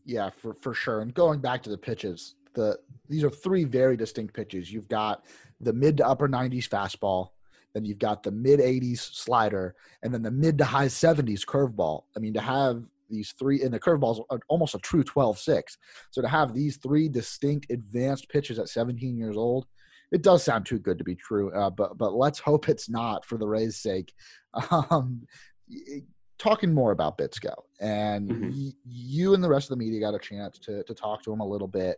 Yeah, 0.04 0.30
for 0.30 0.54
for 0.54 0.74
sure. 0.74 1.00
And 1.00 1.14
going 1.14 1.40
back 1.40 1.62
to 1.64 1.70
the 1.70 1.78
pitches, 1.78 2.34
the 2.54 2.78
these 3.08 3.24
are 3.24 3.30
three 3.30 3.64
very 3.64 3.96
distinct 3.96 4.34
pitches. 4.34 4.72
You've 4.72 4.88
got 4.88 5.24
the 5.60 5.72
mid 5.72 5.96
to 5.98 6.06
upper 6.06 6.28
90s 6.28 6.68
fastball, 6.68 7.30
then 7.74 7.84
you've 7.84 7.98
got 7.98 8.22
the 8.22 8.30
mid 8.30 8.60
80s 8.60 8.98
slider, 8.98 9.74
and 10.02 10.12
then 10.12 10.22
the 10.22 10.30
mid 10.30 10.58
to 10.58 10.64
high 10.64 10.86
70s 10.86 11.44
curveball. 11.44 12.04
I 12.16 12.20
mean, 12.20 12.34
to 12.34 12.40
have 12.40 12.84
these 13.08 13.34
three, 13.38 13.62
and 13.62 13.72
the 13.72 13.80
curveball's 13.80 14.20
almost 14.48 14.74
a 14.74 14.78
true 14.78 15.04
12 15.04 15.38
6. 15.38 15.78
So 16.10 16.22
to 16.22 16.28
have 16.28 16.54
these 16.54 16.76
three 16.78 17.08
distinct 17.08 17.70
advanced 17.70 18.28
pitches 18.28 18.58
at 18.58 18.68
17 18.68 19.16
years 19.16 19.36
old, 19.36 19.66
it 20.12 20.22
does 20.22 20.42
sound 20.44 20.66
too 20.66 20.78
good 20.78 20.98
to 20.98 21.04
be 21.04 21.14
true. 21.14 21.52
Uh, 21.52 21.70
but 21.70 21.98
but 21.98 22.14
let's 22.14 22.38
hope 22.38 22.68
it's 22.68 22.88
not 22.88 23.24
for 23.24 23.38
the 23.38 23.46
Rays' 23.46 23.78
sake. 23.78 24.12
Um, 24.70 25.26
talking 26.38 26.72
more 26.72 26.92
about 26.92 27.18
Bitsko, 27.18 27.54
and 27.80 28.30
mm-hmm. 28.30 28.50
y- 28.50 28.72
you 28.84 29.34
and 29.34 29.42
the 29.42 29.48
rest 29.48 29.70
of 29.70 29.78
the 29.78 29.84
media 29.84 30.00
got 30.00 30.14
a 30.14 30.18
chance 30.18 30.58
to 30.60 30.82
to 30.84 30.94
talk 30.94 31.22
to 31.24 31.32
him 31.32 31.40
a 31.40 31.46
little 31.46 31.68
bit 31.68 31.96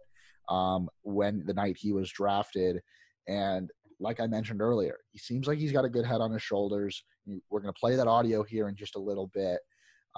um, 0.49 0.89
when 1.03 1.45
the 1.47 1.55
night 1.55 1.77
he 1.79 1.93
was 1.93 2.11
drafted, 2.11 2.81
and 3.29 3.71
like 4.01 4.21
I 4.21 4.27
mentioned 4.27 4.61
earlier, 4.61 4.99
he 5.13 5.19
seems 5.19 5.47
like 5.47 5.59
he's 5.59 5.73
got 5.73 5.85
a 5.85 5.89
good 5.89 6.05
head 6.05 6.21
on 6.21 6.31
his 6.31 6.43
shoulders. 6.43 7.05
We're 7.51 7.61
going 7.61 7.73
to 7.73 7.79
play 7.79 7.97
that 7.97 8.07
audio 8.07 8.43
here 8.43 8.69
in 8.69 8.77
just 8.77 8.97
a 8.97 9.01
little 9.01 9.29
bit. 9.35 9.59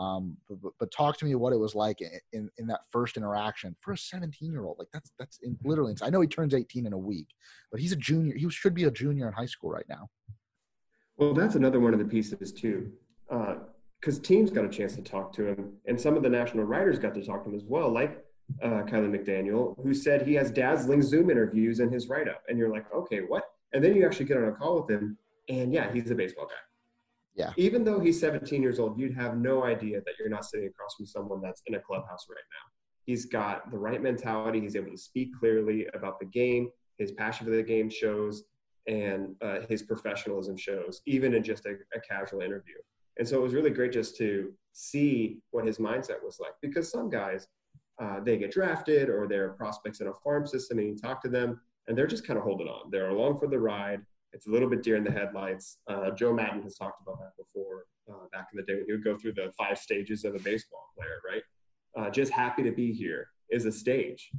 Um, 0.01 0.39
but, 0.49 0.73
but, 0.79 0.91
talk 0.91 1.19
to 1.19 1.27
me 1.27 1.35
what 1.35 1.53
it 1.53 1.59
was 1.59 1.75
like 1.75 2.01
in, 2.01 2.51
in, 2.57 2.67
that 2.69 2.81
first 2.91 3.19
interaction 3.19 3.77
for 3.81 3.93
a 3.93 3.99
17 3.99 4.51
year 4.51 4.65
old. 4.65 4.79
Like 4.79 4.89
that's 4.95 5.13
that's 5.19 5.39
in, 5.43 5.59
literally. 5.63 5.95
I 6.01 6.09
know 6.09 6.23
he 6.23 6.27
turns 6.27 6.55
18 6.55 6.87
in 6.87 6.95
a 6.95 6.99
week, 6.99 7.27
but 7.71 7.81
he's 7.81 7.93
a 7.93 7.97
junior. 7.97 8.35
He 8.35 8.49
should 8.49 8.73
be 8.73 8.85
a 8.85 8.91
junior 8.91 9.29
in 9.29 9.35
high 9.35 9.47
school 9.47 9.71
right 9.71 9.85
now. 9.91 10.09
Well, 11.19 11.35
that's 11.35 11.55
another 11.55 11.81
one 11.81 11.93
of 11.93 11.99
the 11.99 12.07
pieces 12.07 12.51
too, 12.51 12.91
because 13.29 14.19
uh, 14.19 14.23
teams 14.23 14.51
got 14.51 14.65
a 14.65 14.71
chance 14.71 14.95
to 14.95 15.03
talk 15.03 15.35
to 15.35 15.49
him, 15.49 15.75
and 15.85 16.01
some 16.01 16.17
of 16.17 16.23
the 16.23 16.31
national 16.31 16.65
writers 16.65 16.99
got 16.99 17.13
to 17.15 17.23
talk 17.23 17.45
to 17.45 17.51
him 17.51 17.57
as 17.57 17.65
well, 17.65 17.93
like 17.93 18.25
uh, 18.63 18.85
Kiley 18.85 19.15
McDaniel, 19.15 19.77
who 19.83 19.93
said 19.93 20.27
he 20.27 20.33
has 20.35 20.51
dazzling 20.51 21.03
Zoom 21.03 21.29
interviews 21.29 21.81
in 21.81 21.93
his 21.93 22.09
write 22.09 22.27
up, 22.27 22.43
and 22.49 22.59
you're 22.59 22.71
like, 22.71 22.87
okay, 22.95 23.21
what? 23.21 23.45
And 23.75 23.85
then 23.85 23.95
you 23.95 24.07
actually 24.07 24.25
get 24.25 24.39
on 24.39 24.45
a 24.45 24.53
call 24.53 24.81
with 24.81 24.91
him, 24.91 25.19
and 25.51 25.75
yeah, 25.75 25.93
he's 25.93 26.11
a 26.11 26.15
baseball 26.15 26.47
guy. 26.47 26.70
Yeah. 27.41 27.53
Even 27.57 27.85
though 27.85 28.01
he's 28.01 28.21
17 28.21 28.63
years 28.63 28.79
old, 28.79 28.99
you'd 28.99 29.15
have 29.15 29.37
no 29.37 29.65
idea 29.65 30.01
that 30.01 30.15
you're 30.19 30.29
not 30.29 30.45
sitting 30.45 30.67
across 30.67 30.95
from 30.95 31.07
someone 31.07 31.41
that's 31.41 31.63
in 31.67 31.75
a 31.75 31.81
clubhouse 31.81 32.27
right 32.29 32.37
now. 32.37 32.71
He's 33.07 33.25
got 33.25 33.71
the 33.71 33.79
right 33.79 34.03
mentality. 34.03 34.61
He's 34.61 34.77
able 34.77 34.91
to 34.91 34.99
speak 34.99 35.31
clearly 35.39 35.87
about 35.95 36.21
the 36.21 36.27
game. 36.27 36.69
His 36.99 37.13
passion 37.13 37.47
for 37.47 37.53
the 37.53 37.63
game 37.63 37.89
shows, 37.89 38.45
and 38.87 39.35
uh, 39.41 39.61
his 39.69 39.83
professionalism 39.83 40.57
shows, 40.57 41.01
even 41.07 41.35
in 41.35 41.43
just 41.43 41.65
a, 41.67 41.77
a 41.95 42.01
casual 42.01 42.41
interview. 42.41 42.77
And 43.19 43.27
so 43.27 43.39
it 43.39 43.43
was 43.43 43.55
really 43.55 43.71
great 43.71 43.93
just 43.93 44.17
to 44.17 44.53
see 44.73 45.39
what 45.51 45.67
his 45.67 45.79
mindset 45.79 46.23
was 46.23 46.39
like 46.41 46.53
because 46.63 46.91
some 46.91 47.11
guys, 47.11 47.49
uh, 48.01 48.21
they 48.21 48.39
get 48.39 48.51
drafted 48.51 49.09
or 49.09 49.27
they're 49.27 49.51
prospects 49.51 50.01
in 50.01 50.09
a 50.09 50.13
farm 50.25 50.47
system 50.47 50.79
and 50.79 50.89
you 50.89 50.97
talk 50.97 51.23
to 51.23 51.29
them 51.29 51.61
and 51.87 51.97
they're 51.97 52.07
just 52.07 52.27
kind 52.27 52.39
of 52.39 52.45
holding 52.45 52.69
on. 52.69 52.91
They're 52.91 53.11
along 53.11 53.39
for 53.39 53.49
the 53.49 53.59
ride. 53.59 54.01
It's 54.33 54.47
a 54.47 54.51
little 54.51 54.69
bit 54.69 54.83
deer 54.83 54.97
in 54.97 55.05
the 55.05 55.11
headlights. 55.11 55.79
Uh, 55.89 56.11
Joe 56.11 56.33
Maddon 56.33 56.63
has 56.63 56.77
talked 56.77 57.03
about 57.03 57.19
that 57.19 57.33
before 57.37 57.85
uh, 58.09 58.27
back 58.33 58.49
in 58.53 58.59
the 58.59 58.63
day 58.63 58.75
when 58.75 58.85
he 58.87 58.93
would 58.93 59.05
go 59.05 59.17
through 59.17 59.35
the 59.35 59.53
five 59.59 59.79
stages 59.79 60.25
of 60.25 60.35
a 60.35 60.39
baseball 60.39 60.89
player, 60.97 61.21
right? 61.29 61.43
Uh, 61.97 62.11
just 62.11 62.33
happy 62.33 62.63
to 62.63 62.71
be 62.71 62.93
here 62.93 63.29
is 63.51 63.67
a 63.67 63.73
stage. 63.73 64.31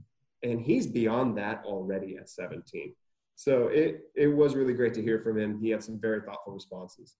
And 0.43 0.61
he's 0.61 0.87
beyond 0.87 1.37
that 1.37 1.63
already 1.65 2.17
at 2.17 2.29
17. 2.29 2.95
So 3.35 3.67
it, 3.67 4.01
it 4.15 4.27
was 4.27 4.55
really 4.55 4.73
great 4.73 4.93
to 4.95 5.01
hear 5.01 5.19
from 5.19 5.37
him. 5.37 5.59
He 5.59 5.69
had 5.69 5.83
some 5.83 5.99
very 5.99 6.21
thoughtful 6.21 6.53
responses. 6.53 7.15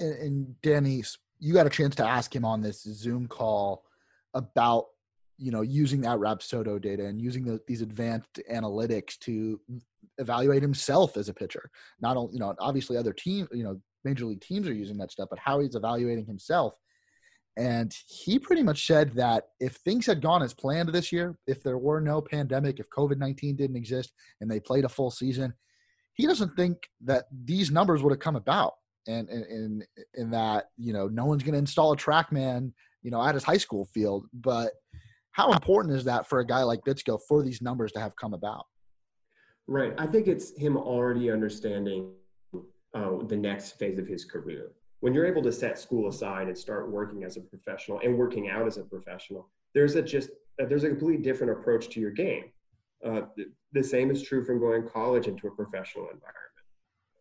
And, 0.00 0.14
and 0.14 0.62
Danny, 0.62 1.02
you 1.38 1.52
got 1.52 1.66
a 1.66 1.70
chance 1.70 1.94
to 1.96 2.06
ask 2.06 2.34
him 2.34 2.44
on 2.44 2.62
this 2.62 2.82
Zoom 2.82 3.26
call 3.26 3.84
about 4.34 4.86
you 5.38 5.50
know 5.50 5.60
using 5.60 6.00
that 6.00 6.18
Rapsodo 6.18 6.80
data 6.80 7.04
and 7.04 7.20
using 7.20 7.44
the, 7.44 7.60
these 7.66 7.82
advanced 7.82 8.40
analytics 8.50 9.18
to 9.20 9.60
evaluate 10.18 10.62
himself 10.62 11.16
as 11.16 11.28
a 11.28 11.34
pitcher. 11.34 11.70
Not 12.00 12.16
only, 12.16 12.34
you 12.34 12.40
know, 12.40 12.54
obviously 12.58 12.96
other 12.96 13.12
teams, 13.12 13.48
you 13.52 13.64
know, 13.64 13.80
major 14.04 14.24
league 14.26 14.40
teams 14.40 14.68
are 14.68 14.74
using 14.74 14.96
that 14.98 15.10
stuff, 15.10 15.28
but 15.30 15.38
how 15.38 15.60
he's 15.60 15.74
evaluating 15.74 16.26
himself. 16.26 16.74
And 17.58 17.94
he 18.06 18.38
pretty 18.38 18.62
much 18.62 18.86
said 18.86 19.14
that 19.14 19.44
if 19.60 19.76
things 19.76 20.04
had 20.04 20.20
gone 20.20 20.42
as 20.42 20.52
planned 20.52 20.90
this 20.90 21.10
year, 21.10 21.38
if 21.46 21.62
there 21.62 21.78
were 21.78 22.00
no 22.00 22.20
pandemic, 22.20 22.78
if 22.78 22.90
COVID 22.90 23.16
19 23.16 23.56
didn't 23.56 23.76
exist 23.76 24.12
and 24.40 24.50
they 24.50 24.60
played 24.60 24.84
a 24.84 24.90
full 24.90 25.10
season, 25.10 25.54
he 26.14 26.26
doesn't 26.26 26.54
think 26.54 26.76
that 27.04 27.24
these 27.44 27.70
numbers 27.70 28.02
would 28.02 28.12
have 28.12 28.20
come 28.20 28.36
about. 28.36 28.74
And 29.08 29.28
in, 29.28 29.84
in 30.14 30.30
that, 30.32 30.66
you 30.76 30.92
know, 30.92 31.06
no 31.06 31.24
one's 31.24 31.42
going 31.42 31.52
to 31.52 31.58
install 31.58 31.92
a 31.92 31.96
TrackMan, 31.96 32.72
you 33.02 33.10
know, 33.10 33.22
at 33.22 33.34
his 33.34 33.44
high 33.44 33.56
school 33.56 33.86
field. 33.86 34.26
But 34.34 34.72
how 35.30 35.52
important 35.52 35.94
is 35.94 36.04
that 36.04 36.28
for 36.28 36.40
a 36.40 36.46
guy 36.46 36.62
like 36.62 36.80
Bitsko 36.86 37.20
for 37.28 37.42
these 37.42 37.62
numbers 37.62 37.92
to 37.92 38.00
have 38.00 38.16
come 38.16 38.34
about? 38.34 38.66
Right. 39.68 39.92
I 39.98 40.06
think 40.06 40.28
it's 40.28 40.56
him 40.56 40.76
already 40.76 41.30
understanding 41.30 42.12
uh, 42.94 43.24
the 43.26 43.36
next 43.36 43.78
phase 43.78 43.98
of 43.98 44.06
his 44.06 44.24
career. 44.24 44.70
When 45.00 45.12
you're 45.12 45.26
able 45.26 45.42
to 45.42 45.52
set 45.52 45.78
school 45.78 46.08
aside 46.08 46.46
and 46.48 46.56
start 46.56 46.90
working 46.90 47.24
as 47.24 47.36
a 47.36 47.40
professional 47.40 48.00
and 48.00 48.16
working 48.16 48.48
out 48.48 48.66
as 48.66 48.76
a 48.76 48.82
professional, 48.82 49.48
there's 49.74 49.94
a 49.96 50.02
just 50.02 50.30
uh, 50.60 50.66
there's 50.66 50.84
a 50.84 50.88
completely 50.88 51.22
different 51.22 51.52
approach 51.52 51.88
to 51.90 52.00
your 52.00 52.12
game. 52.12 52.44
Uh, 53.04 53.22
the, 53.36 53.46
the 53.72 53.82
same 53.82 54.10
is 54.10 54.22
true 54.22 54.44
from 54.44 54.58
going 54.58 54.88
college 54.88 55.26
into 55.26 55.46
a 55.48 55.50
professional 55.50 56.04
environment. 56.04 56.32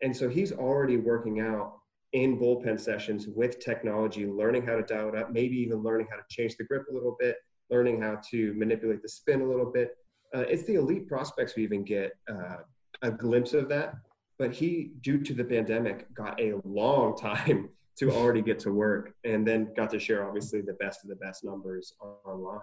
And 0.02 0.16
so 0.16 0.30
he's 0.30 0.52
already 0.52 0.98
working 0.98 1.42
out 1.42 1.80
in 2.14 2.40
bullpen 2.40 2.80
sessions 2.80 3.28
with 3.28 3.60
technology, 3.60 4.26
learning 4.26 4.66
how 4.66 4.76
to 4.76 4.84
dial 4.84 5.10
it 5.10 5.16
up, 5.16 5.32
maybe 5.32 5.58
even 5.58 5.84
learning 5.84 6.08
how 6.10 6.16
to 6.16 6.24
change 6.30 6.56
the 6.56 6.64
grip 6.64 6.86
a 6.90 6.94
little 6.94 7.18
bit, 7.20 7.38
learning 7.70 8.02
how 8.02 8.22
to 8.30 8.54
manipulate 8.54 9.02
the 9.02 9.10
spin 9.10 9.42
a 9.42 9.46
little 9.46 9.70
bit, 9.70 9.98
uh, 10.36 10.42
it's 10.50 10.64
the 10.64 10.76
elite 10.76 11.08
prospects 11.08 11.56
we 11.56 11.64
even 11.64 11.84
get 11.84 12.12
uh, 12.30 12.58
a 13.02 13.12
glimpse 13.12 13.54
of 13.54 13.70
that. 13.70 13.96
But 14.38 14.52
he, 14.52 14.92
due 15.02 15.24
to 15.24 15.34
the 15.34 15.46
pandemic, 15.46 16.14
got 16.14 16.40
a 16.42 16.56
long 16.66 17.16
time 17.18 17.70
to 17.98 18.12
already 18.12 18.42
get 18.42 18.60
to 18.60 18.74
work 18.74 19.14
and 19.24 19.48
then 19.48 19.74
got 19.76 19.90
to 19.92 20.00
share, 20.00 20.28
obviously, 20.28 20.62
the 20.62 20.74
best 20.74 21.04
of 21.04 21.10
the 21.10 21.16
best 21.16 21.46
numbers 21.46 21.94
online. 22.26 22.60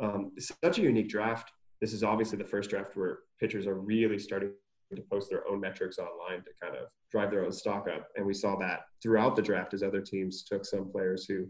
Um, 0.00 0.32
such 0.38 0.78
a 0.78 0.82
unique 0.82 1.10
draft. 1.10 1.52
This 1.82 1.92
is 1.92 2.02
obviously 2.02 2.38
the 2.38 2.44
first 2.44 2.70
draft 2.70 2.96
where 2.96 3.18
pitchers 3.38 3.66
are 3.66 3.74
really 3.74 4.18
starting 4.18 4.52
to 4.94 5.02
post 5.10 5.28
their 5.28 5.46
own 5.48 5.60
metrics 5.60 5.98
online 5.98 6.42
to 6.44 6.50
kind 6.62 6.76
of 6.76 6.88
drive 7.10 7.30
their 7.30 7.44
own 7.44 7.52
stock 7.52 7.88
up. 7.94 8.08
And 8.16 8.24
we 8.24 8.32
saw 8.32 8.56
that 8.60 8.80
throughout 9.02 9.36
the 9.36 9.42
draft 9.42 9.74
as 9.74 9.82
other 9.82 10.00
teams 10.00 10.44
took 10.44 10.64
some 10.64 10.90
players 10.90 11.26
who 11.26 11.48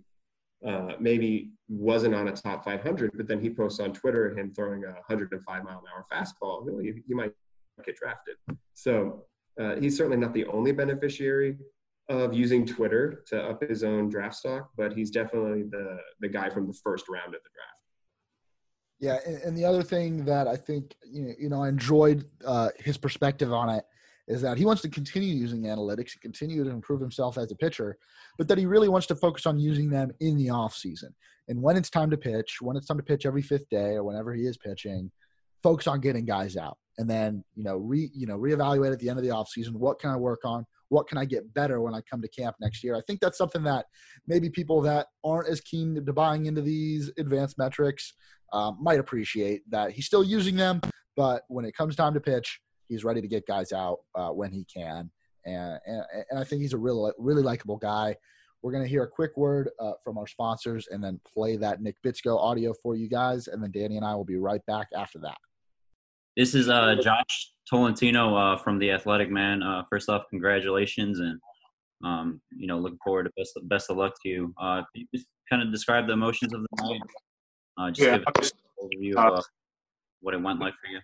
uh, 0.67 0.93
maybe 1.01 1.51
wasn't 1.69 2.15
on 2.15 2.29
a 2.29 2.33
top 2.33 2.65
500, 2.65 3.11
but 3.15 3.27
then 3.27 3.41
he 3.41 3.51
posts 3.51 3.81
on 3.81 3.93
Twitter 3.93 4.37
him 4.37 4.53
throwing 4.55 4.85
a 4.85 4.93
105 4.93 5.65
mile 5.65 5.79
an 5.79 5.85
hour 5.93 6.07
fastball. 6.13 6.65
Really, 6.65 6.87
you, 6.87 7.03
you 7.07 7.17
might 7.17 7.33
get 7.85 7.97
drafted. 7.97 8.37
So 8.75 9.25
uh, 9.61 9.77
he's 9.77 9.97
certainly 9.97 10.19
not 10.19 10.35
the 10.35 10.47
only 10.47 10.73
beneficiary 10.73 11.59
of 12.09 12.35
using 12.35 12.67
Twitter 12.67 13.23
to 13.29 13.43
up 13.43 13.63
his 13.63 13.85
own 13.85 14.09
draft 14.09 14.37
stock, 14.37 14.71
but 14.77 14.93
he's 14.93 15.11
definitely 15.11 15.63
the 15.63 15.99
the 16.21 16.29
guy 16.29 16.51
from 16.51 16.67
the 16.67 16.75
first 16.85 17.09
round 17.09 17.35
of 17.35 17.41
the 17.43 17.51
draft. 17.55 17.83
Yeah, 19.01 19.19
and, 19.27 19.43
and 19.43 19.57
the 19.57 19.65
other 19.65 19.83
thing 19.83 20.25
that 20.27 20.47
I 20.47 20.57
think 20.57 20.95
you 21.05 21.23
know, 21.23 21.35
you 21.39 21.49
know 21.49 21.63
I 21.63 21.69
enjoyed 21.69 22.25
uh, 22.45 22.71
his 22.79 22.97
perspective 22.97 23.53
on 23.53 23.69
it 23.69 23.85
is 24.29 24.41
that 24.43 24.59
he 24.59 24.65
wants 24.65 24.83
to 24.83 24.89
continue 24.89 25.35
using 25.35 25.63
analytics 25.63 26.15
and 26.15 26.21
continue 26.21 26.63
to 26.65 26.71
improve 26.71 27.01
himself 27.01 27.37
as 27.39 27.51
a 27.51 27.57
pitcher, 27.57 27.97
but 28.39 28.49
that 28.49 28.59
he 28.59 28.67
really 28.67 28.89
wants 28.89 29.07
to 29.09 29.17
focus 29.17 29.47
on 29.47 29.59
using 29.59 29.91
them 29.91 30.11
in 30.21 30.37
the 30.37 30.51
off 30.51 30.75
season. 30.75 31.15
And 31.49 31.61
when 31.61 31.77
it's 31.77 31.91
time 31.91 32.11
to 32.11 32.17
pitch, 32.17 32.59
when 32.61 32.77
it's 32.77 32.87
time 32.87 32.99
to 32.99 33.03
pitch 33.03 33.27
every 33.27 33.43
fifth 33.43 33.69
day 33.69 33.95
or 33.95 34.05
whenever 34.05 34.33
he 34.33 34.47
is 34.47 34.57
pitching, 34.57 35.11
focus 35.63 35.87
on 35.87 36.01
getting 36.01 36.25
guys 36.25 36.57
out. 36.57 36.79
and 36.99 37.09
then 37.09 37.43
you 37.55 37.65
know 37.65 37.77
re 37.77 38.11
you 38.15 38.27
know 38.27 38.37
reevaluate 38.39 38.93
at 38.93 38.99
the 38.99 39.09
end 39.09 39.19
of 39.19 39.25
the 39.25 39.31
offseason 39.31 39.73
what 39.73 39.99
can 39.99 40.11
i 40.11 40.17
work 40.17 40.41
on 40.45 40.67
what 40.91 41.09
can 41.09 41.17
i 41.17 41.25
get 41.25 41.53
better 41.55 41.81
when 41.81 41.95
i 41.95 42.01
come 42.03 42.21
to 42.21 42.29
camp 42.29 42.55
next 42.61 42.85
year 42.85 42.95
i 42.95 43.01
think 43.07 43.21
that's 43.21 43.39
something 43.39 43.63
that 43.63 43.87
maybe 44.27 44.51
people 44.51 44.81
that 44.83 45.07
aren't 45.25 45.49
as 45.49 45.61
keen 45.61 45.95
to 45.95 46.13
buying 46.13 46.47
into 46.47 46.61
these 46.61 47.11
advanced 47.19 47.57
metrics 47.57 48.13
um, 48.53 48.77
might 48.81 49.01
appreciate 49.01 49.63
that 49.71 49.93
he's 49.93 50.05
still 50.05 50.23
using 50.25 50.57
them 50.57 50.81
but 51.17 51.43
when 51.49 51.65
it 51.65 51.75
comes 51.75 51.97
time 51.97 52.13
to 52.13 52.21
pitch 52.21 52.61
he's 52.89 53.05
ready 53.05 53.21
to 53.21 53.29
get 53.29 53.47
guys 53.47 53.73
out 53.73 53.99
uh, 54.15 54.31
when 54.31 54.51
he 54.51 54.65
can 54.65 55.11
and, 55.45 55.79
and, 55.87 56.03
and 56.31 56.39
i 56.39 56.45
think 56.45 56.63
he's 56.63 56.73
a 56.73 56.79
really 56.79 57.13
really 57.19 57.43
likable 57.43 57.77
guy 57.77 58.15
we're 58.63 58.73
going 58.73 58.85
to 58.85 58.89
hear 58.89 59.03
a 59.03 59.09
quick 59.09 59.37
word 59.37 59.71
uh, 59.81 59.93
from 60.05 60.17
our 60.19 60.27
sponsors 60.27 60.87
and 60.91 61.03
then 61.03 61.21
play 61.33 61.57
that 61.57 61.83
Nick 61.83 61.97
Bitsko 62.05 62.39
audio 62.39 62.73
for 62.81 62.95
you 62.95 63.09
guys. 63.09 63.49
And 63.49 63.63
then 63.63 63.73
Danny 63.73 63.97
and 63.97 64.07
I 64.07 64.15
will 64.15 64.25
be 64.25 64.37
right 64.37 64.65
back 64.67 64.87
after 64.97 65.19
that. 65.19 65.37
This 66.37 66.55
is 66.55 66.69
uh, 66.69 66.95
Josh 67.03 67.53
Tolentino 67.69 68.35
uh, 68.35 68.57
from 68.57 68.79
the 68.79 68.91
Athletic 68.91 69.31
Man. 69.31 69.63
Uh, 69.63 69.83
first 69.91 70.09
off, 70.09 70.23
congratulations, 70.31 71.19
and 71.19 71.39
um, 72.05 72.41
you 72.57 72.67
know, 72.67 72.79
looking 72.79 72.99
forward 73.05 73.25
to 73.25 73.31
best 73.37 73.59
best 73.65 73.91
of 73.91 73.99
luck 73.99 74.15
to 74.23 74.29
you. 74.31 74.55
Uh, 74.59 74.77
can 74.77 74.87
you 74.95 75.07
just 75.15 75.27
kind 75.51 75.61
of 75.61 75.71
describe 75.71 76.07
the 76.07 76.15
emotions 76.15 76.55
of 76.55 76.63
the 76.63 76.69
night? 76.83 77.01
Uh, 77.77 77.91
just 77.91 78.09
yeah, 78.09 78.17
give 78.17 78.25
us 78.39 78.51
an 78.51 78.89
overview 78.89 79.15
of 79.15 79.41
uh, 79.41 79.43
what 80.21 80.33
it 80.33 80.41
went 80.41 80.59
like 80.59 80.73
for 80.83 80.91
you. 80.91 81.01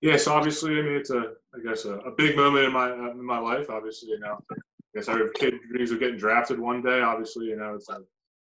Yeah, 0.00 0.16
so 0.16 0.32
obviously, 0.32 0.78
I 0.78 0.82
mean, 0.82 0.94
it's 0.94 1.10
a, 1.10 1.32
I 1.54 1.58
guess, 1.64 1.84
a, 1.84 1.94
a 1.98 2.12
big 2.12 2.36
moment 2.36 2.66
in 2.66 2.72
my 2.72 2.92
in 2.92 3.24
my 3.24 3.38
life. 3.38 3.68
Obviously, 3.68 4.10
you 4.10 4.20
know, 4.20 4.38
I 4.52 4.54
guess 4.94 5.08
every 5.08 5.28
kid 5.34 5.54
dreams 5.70 5.90
of 5.90 5.98
getting 5.98 6.18
drafted 6.18 6.58
one 6.58 6.82
day. 6.82 7.00
Obviously, 7.00 7.46
you 7.46 7.56
know, 7.56 7.74
it's 7.74 7.88
a 7.88 8.00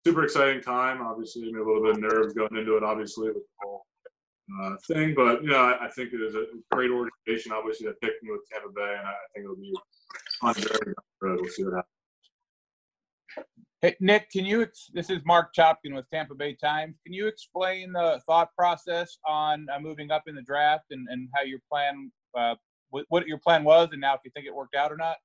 super 0.06 0.22
exciting 0.24 0.62
time. 0.62 1.02
Obviously, 1.02 1.42
I 1.42 1.46
mean, 1.46 1.56
a 1.56 1.64
little 1.64 1.82
bit 1.82 1.96
of 1.96 2.00
nerves 2.00 2.34
going 2.34 2.56
into 2.56 2.76
it. 2.76 2.84
Obviously, 2.84 3.28
with 3.28 3.36
the 3.36 3.42
whole 3.60 3.86
uh, 4.60 4.76
thing. 4.86 5.14
But 5.14 5.42
you 5.42 5.50
know, 5.50 5.58
I, 5.58 5.86
I, 5.86 5.90
think 5.90 6.12
it 6.12 6.20
is 6.20 6.34
a 6.34 6.46
great 6.70 6.90
organization. 6.90 7.52
Obviously, 7.52 7.86
that 7.88 8.00
picked 8.00 8.22
me 8.22 8.30
with 8.30 8.42
Tampa 8.50 8.72
Bay, 8.72 8.96
and 8.98 9.06
I, 9.06 9.10
I 9.10 9.26
think 9.34 9.44
it'll 9.44 9.56
be 9.56 9.74
on 10.42 10.54
very 10.54 10.94
road. 11.20 11.40
We'll 11.40 11.50
see 11.50 11.64
what 11.64 11.74
happens. 11.74 12.01
Hey 13.82 13.96
Nick, 13.98 14.30
can 14.30 14.44
you? 14.44 14.64
This 14.94 15.10
is 15.10 15.22
Marc 15.24 15.52
Topkin 15.52 15.92
with 15.92 16.08
Tampa 16.08 16.36
Bay 16.36 16.54
Times. 16.54 16.94
Can 17.04 17.12
you 17.12 17.26
explain 17.26 17.92
the 17.92 18.20
thought 18.28 18.50
process 18.56 19.18
on 19.26 19.66
uh, 19.74 19.80
moving 19.80 20.12
up 20.12 20.22
in 20.28 20.36
the 20.36 20.42
draft 20.42 20.84
and, 20.92 21.08
and 21.10 21.28
how 21.34 21.42
your 21.42 21.58
plan, 21.68 22.12
uh, 22.38 22.54
what, 22.90 23.06
what 23.08 23.26
your 23.26 23.38
plan 23.38 23.64
was, 23.64 23.88
and 23.90 24.00
now 24.00 24.14
if 24.14 24.20
you 24.24 24.30
think 24.36 24.46
it 24.46 24.54
worked 24.54 24.76
out 24.76 24.92
or 24.92 24.96
not? 24.96 25.16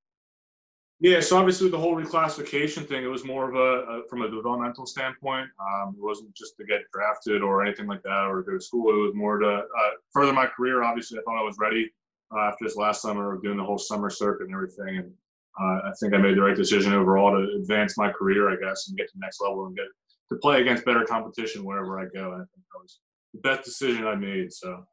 Yeah, 1.00 1.20
so 1.20 1.38
obviously 1.38 1.70
the 1.70 1.78
whole 1.78 1.96
reclassification 1.96 2.88
thing, 2.88 3.04
it 3.04 3.08
was 3.08 3.24
more 3.24 3.48
of 3.48 3.54
a, 3.54 3.92
a 3.92 4.02
from 4.10 4.24
a 4.24 4.28
developmental 4.28 4.88
standpoint. 4.88 5.50
Um, 5.60 5.96
it 5.96 6.04
wasn't 6.04 6.34
just 6.34 6.58
to 6.58 6.66
get 6.66 6.82
drafted 6.92 7.44
or 7.44 7.64
anything 7.64 7.86
like 7.86 8.02
that 8.02 8.26
or 8.28 8.42
go 8.42 8.54
to 8.54 8.60
school. 8.60 8.90
It 8.90 9.06
was 9.06 9.14
more 9.14 9.38
to 9.38 9.48
uh, 9.48 9.92
further 10.12 10.34
my 10.34 10.48
career. 10.48 10.82
Obviously, 10.82 11.20
I 11.20 11.22
thought 11.22 11.40
I 11.40 11.44
was 11.44 11.58
ready 11.60 11.92
uh, 12.36 12.40
after 12.40 12.66
this 12.66 12.76
last 12.76 13.04
summer 13.04 13.36
of 13.36 13.44
doing 13.44 13.58
the 13.58 13.64
whole 13.64 13.78
summer 13.78 14.10
circuit 14.10 14.46
and 14.46 14.56
everything. 14.56 14.98
And 14.98 15.14
I 15.60 15.92
think 16.00 16.14
I 16.14 16.18
made 16.18 16.38
the 16.38 16.42
right 16.42 16.56
decision 16.56 16.94
overall 16.94 17.32
to 17.32 17.58
advance 17.62 17.98
my 17.98 18.12
career, 18.12 18.52
I 18.52 18.56
guess, 18.56 18.88
and 18.88 18.98
get 18.98 19.08
to 19.08 19.14
the 19.16 19.22
next 19.22 19.42
level 19.42 19.66
and 19.66 19.76
get 19.76 19.86
to 20.30 20.36
play 20.38 20.62
against 20.62 20.86
better 20.86 21.04
competition 21.04 21.64
wherever 21.64 22.00
I 22.00 22.06
go. 22.14 22.34
And 22.34 22.42
I 22.42 22.46
think 22.54 22.66
that 22.74 22.82
was 22.82 23.00
the 23.34 23.40
best 23.40 23.64
decision 23.64 24.06
I 24.06 24.16
made. 24.16 24.54
So. 24.54 24.86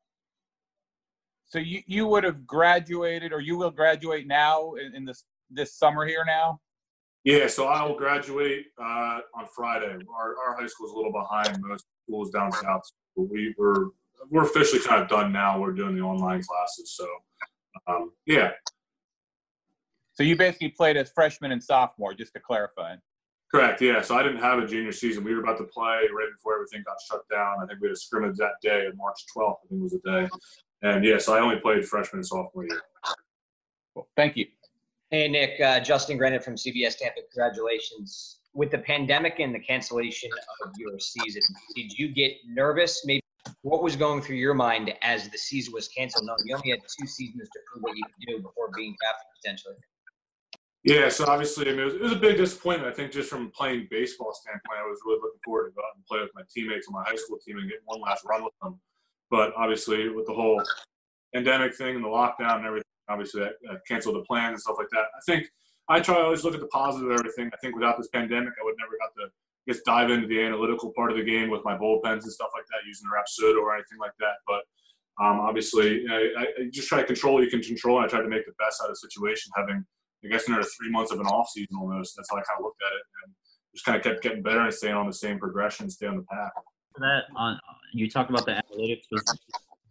So 1.47 1.59
you, 1.59 1.83
you 1.87 2.07
would 2.07 2.25
have 2.25 2.47
graduated, 2.47 3.33
or 3.33 3.41
you 3.41 3.57
will 3.57 3.71
graduate 3.71 4.27
now 4.27 4.75
in, 4.75 4.95
in 4.95 5.05
this 5.05 5.25
this 5.51 5.75
summer 5.75 6.07
here 6.07 6.25
now? 6.27 6.59
Yeah, 7.25 7.47
so 7.47 7.67
I 7.67 7.85
will 7.87 7.97
graduate 7.97 8.67
uh, 8.79 9.21
on 9.35 9.47
Friday. 9.55 9.97
Our, 10.15 10.35
our 10.47 10.61
high 10.61 10.67
school 10.67 10.87
is 10.87 10.93
a 10.93 10.97
little 10.97 11.13
behind 11.13 11.59
most 11.63 11.85
schools 12.07 12.31
down 12.31 12.53
south. 12.53 12.83
So 13.17 13.29
we 13.31 13.55
were 13.57 13.91
we're 14.31 14.45
officially 14.45 14.83
kind 14.83 15.03
of 15.03 15.09
done 15.09 15.33
now. 15.33 15.61
We're 15.61 15.73
doing 15.73 15.95
the 15.95 16.03
online 16.03 16.43
classes, 16.43 16.95
so 16.97 17.07
um, 17.87 18.13
yeah. 18.27 18.51
So 20.15 20.23
you 20.23 20.37
basically 20.37 20.69
played 20.69 20.97
as 20.97 21.11
freshman 21.11 21.53
and 21.53 21.63
sophomore, 21.63 22.15
just 22.15 22.33
to 22.35 22.41
clarify. 22.41 22.97
Correct. 23.53 23.81
Yeah. 23.81 24.01
So 24.01 24.17
I 24.17 24.23
didn't 24.23 24.39
have 24.39 24.59
a 24.59 24.67
junior 24.67 24.93
season. 24.93 25.23
We 25.23 25.35
were 25.35 25.41
about 25.41 25.59
to 25.59 25.65
play 25.65 26.09
right 26.13 26.29
before 26.35 26.55
everything 26.55 26.83
got 26.85 26.97
shut 27.09 27.23
down. 27.31 27.57
I 27.63 27.67
think 27.67 27.81
we 27.81 27.89
had 27.89 27.95
a 27.95 27.99
scrimmage 27.99 28.37
that 28.39 28.55
day, 28.63 28.89
March 28.97 29.25
12th. 29.37 29.57
I 29.65 29.69
think 29.69 29.83
was 29.83 29.93
the 29.93 30.11
day. 30.11 30.29
And 30.83 31.05
yeah, 31.05 31.19
so 31.19 31.35
I 31.35 31.41
only 31.41 31.57
played 31.57 31.87
freshman 31.87 32.19
and 32.19 32.27
sophomore 32.27 32.65
year. 32.65 32.83
Well, 33.95 34.09
thank 34.17 34.37
you. 34.37 34.47
Hey, 35.11 35.29
Nick, 35.29 35.61
uh, 35.61 35.79
Justin 35.81 36.19
Grennan 36.19 36.41
from 36.41 36.57
CBS 36.57 36.99
Tampa. 36.99 37.21
Congratulations. 37.33 38.41
With 38.55 38.71
the 38.71 38.79
pandemic 38.79 39.41
and 39.41 39.55
the 39.55 39.61
cancellation 39.61 40.31
of 40.65 40.73
your 40.77 40.99
season, 40.99 41.43
did 41.77 41.97
you 41.97 42.09
get 42.09 42.33
nervous? 42.47 43.05
Maybe 43.05 43.23
what 43.63 43.83
was 43.83 43.95
going 43.97 44.23
through 44.23 44.37
your 44.37 44.55
mind 44.55 44.93
as 45.03 45.29
the 45.29 45.39
season 45.39 45.73
was 45.73 45.89
canceled? 45.89 46.27
No, 46.27 46.35
you 46.45 46.55
only 46.55 46.71
had 46.71 46.81
two 46.81 47.07
seasons 47.07 47.49
to 47.53 47.61
prove 47.71 47.83
what 47.83 47.97
you 47.97 48.05
could 48.05 48.27
do 48.27 48.43
before 48.43 48.71
being 48.77 48.97
drafted 49.01 49.27
potentially. 49.41 49.77
Yeah, 50.85 51.09
so 51.09 51.25
obviously, 51.27 51.69
I 51.69 51.71
mean, 51.71 51.81
it 51.81 51.85
was, 51.85 51.95
it 51.95 52.03
was, 52.03 52.13
a 52.13 52.17
big 52.17 52.37
disappointment. 52.37 52.93
I 52.93 52.95
think 52.95 53.11
just 53.11 53.31
from 53.31 53.51
playing 53.53 53.89
baseball 53.91 54.35
standpoint, 54.35 54.79
I 54.79 54.87
was 54.87 55.01
really 55.07 55.21
looking 55.23 55.41
forward 55.43 55.71
to 55.71 55.75
go 55.75 55.81
out 55.81 55.97
and 55.97 56.05
play 56.05 56.21
with 56.21 56.31
my 56.35 56.43
teammates 56.55 56.87
on 56.89 56.93
my 56.93 57.03
high 57.03 57.17
school 57.17 57.39
team 57.39 57.57
and 57.57 57.69
get 57.69 57.79
one 57.87 58.03
last 58.03 58.23
run 58.29 58.45
with 58.45 58.53
them. 58.63 58.79
But 59.31 59.55
obviously, 59.57 60.11
with 60.11 60.27
the 60.27 60.35
whole 60.35 60.63
pandemic 61.33 61.75
thing 61.75 61.97
and 61.97 62.05
the 62.05 62.09
lockdown 62.09 62.59
and 62.59 62.67
everything, 62.67 62.85
obviously 63.09 63.41
that 63.41 63.53
uh, 63.71 63.77
canceled 63.89 64.17
the 64.17 64.25
plan 64.25 64.51
and 64.51 64.61
stuff 64.61 64.77
like 64.79 64.91
that. 64.91 65.07
I 65.17 65.21
think 65.27 65.49
I 65.89 66.01
try 66.01 66.17
to 66.17 66.23
always 66.23 66.45
look 66.45 66.55
at 66.55 66.61
the 66.61 66.69
positive 66.69 67.11
of 67.11 67.19
everything. 67.19 67.51
I 67.53 67.57
think 67.59 67.75
without 67.75 67.97
this 67.97 68.09
pandemic, 68.09 68.53
I 68.61 68.65
would 68.65 68.77
never 68.79 68.93
got 69.01 69.13
to 69.23 69.31
just 69.67 69.85
dive 69.85 70.11
into 70.11 70.27
the 70.27 70.41
analytical 70.43 70.93
part 70.95 71.11
of 71.11 71.17
the 71.17 71.25
game 71.25 71.51
with 71.51 71.65
my 71.65 71.77
bullpens 71.77 72.23
and 72.23 72.33
stuff 72.33 72.51
like 72.55 72.65
that, 72.67 72.87
using 72.87 73.09
Rapsodo 73.09 73.63
or 73.63 73.75
anything 73.75 73.99
like 73.99 74.13
that. 74.21 74.37
But 74.47 74.63
um, 75.25 75.41
obviously, 75.41 76.05
I, 76.11 76.29
I, 76.39 76.47
just 76.71 76.89
try 76.89 77.01
to 77.01 77.07
control 77.07 77.35
what 77.35 77.45
you 77.45 77.51
can 77.51 77.63
control, 77.63 77.99
and 77.99 78.07
I 78.07 78.09
try 78.09 78.21
to 78.21 78.29
make 78.29 78.45
the 78.47 78.53
best 78.59 78.81
out 78.83 78.91
of 78.91 78.93
the 78.93 79.09
situation. 79.09 79.53
Having, 79.57 79.85
I 80.25 80.29
guess, 80.29 80.49
another 80.49 80.65
three 80.65 80.91
months 80.91 81.13
of 81.13 81.21
an 81.21 81.27
off 81.27 81.49
season 81.51 81.77
almost. 81.79 82.17
That's 82.17 82.31
how 82.31 82.37
I 82.37 82.43
kind 82.43 82.59
of 82.59 82.65
looked 82.65 82.83
at 82.83 82.93
it, 82.93 83.03
and 83.25 83.35
just 83.75 83.85
kind 83.85 83.97
of 83.97 84.03
kept 84.03 84.23
getting 84.23 84.43
better 84.43 84.61
and 84.61 84.73
staying 84.73 84.95
on 84.95 85.07
the 85.07 85.13
same 85.13 85.39
progression, 85.39 85.91
stay 85.91 86.07
on 86.07 86.17
the 86.17 86.23
path. 86.23 86.51
That 86.99 87.25
on 87.37 87.59
you 87.93 88.09
talked 88.09 88.31
about 88.31 88.47
the 88.47 88.53
analytics. 88.53 89.03
Was 89.11 89.25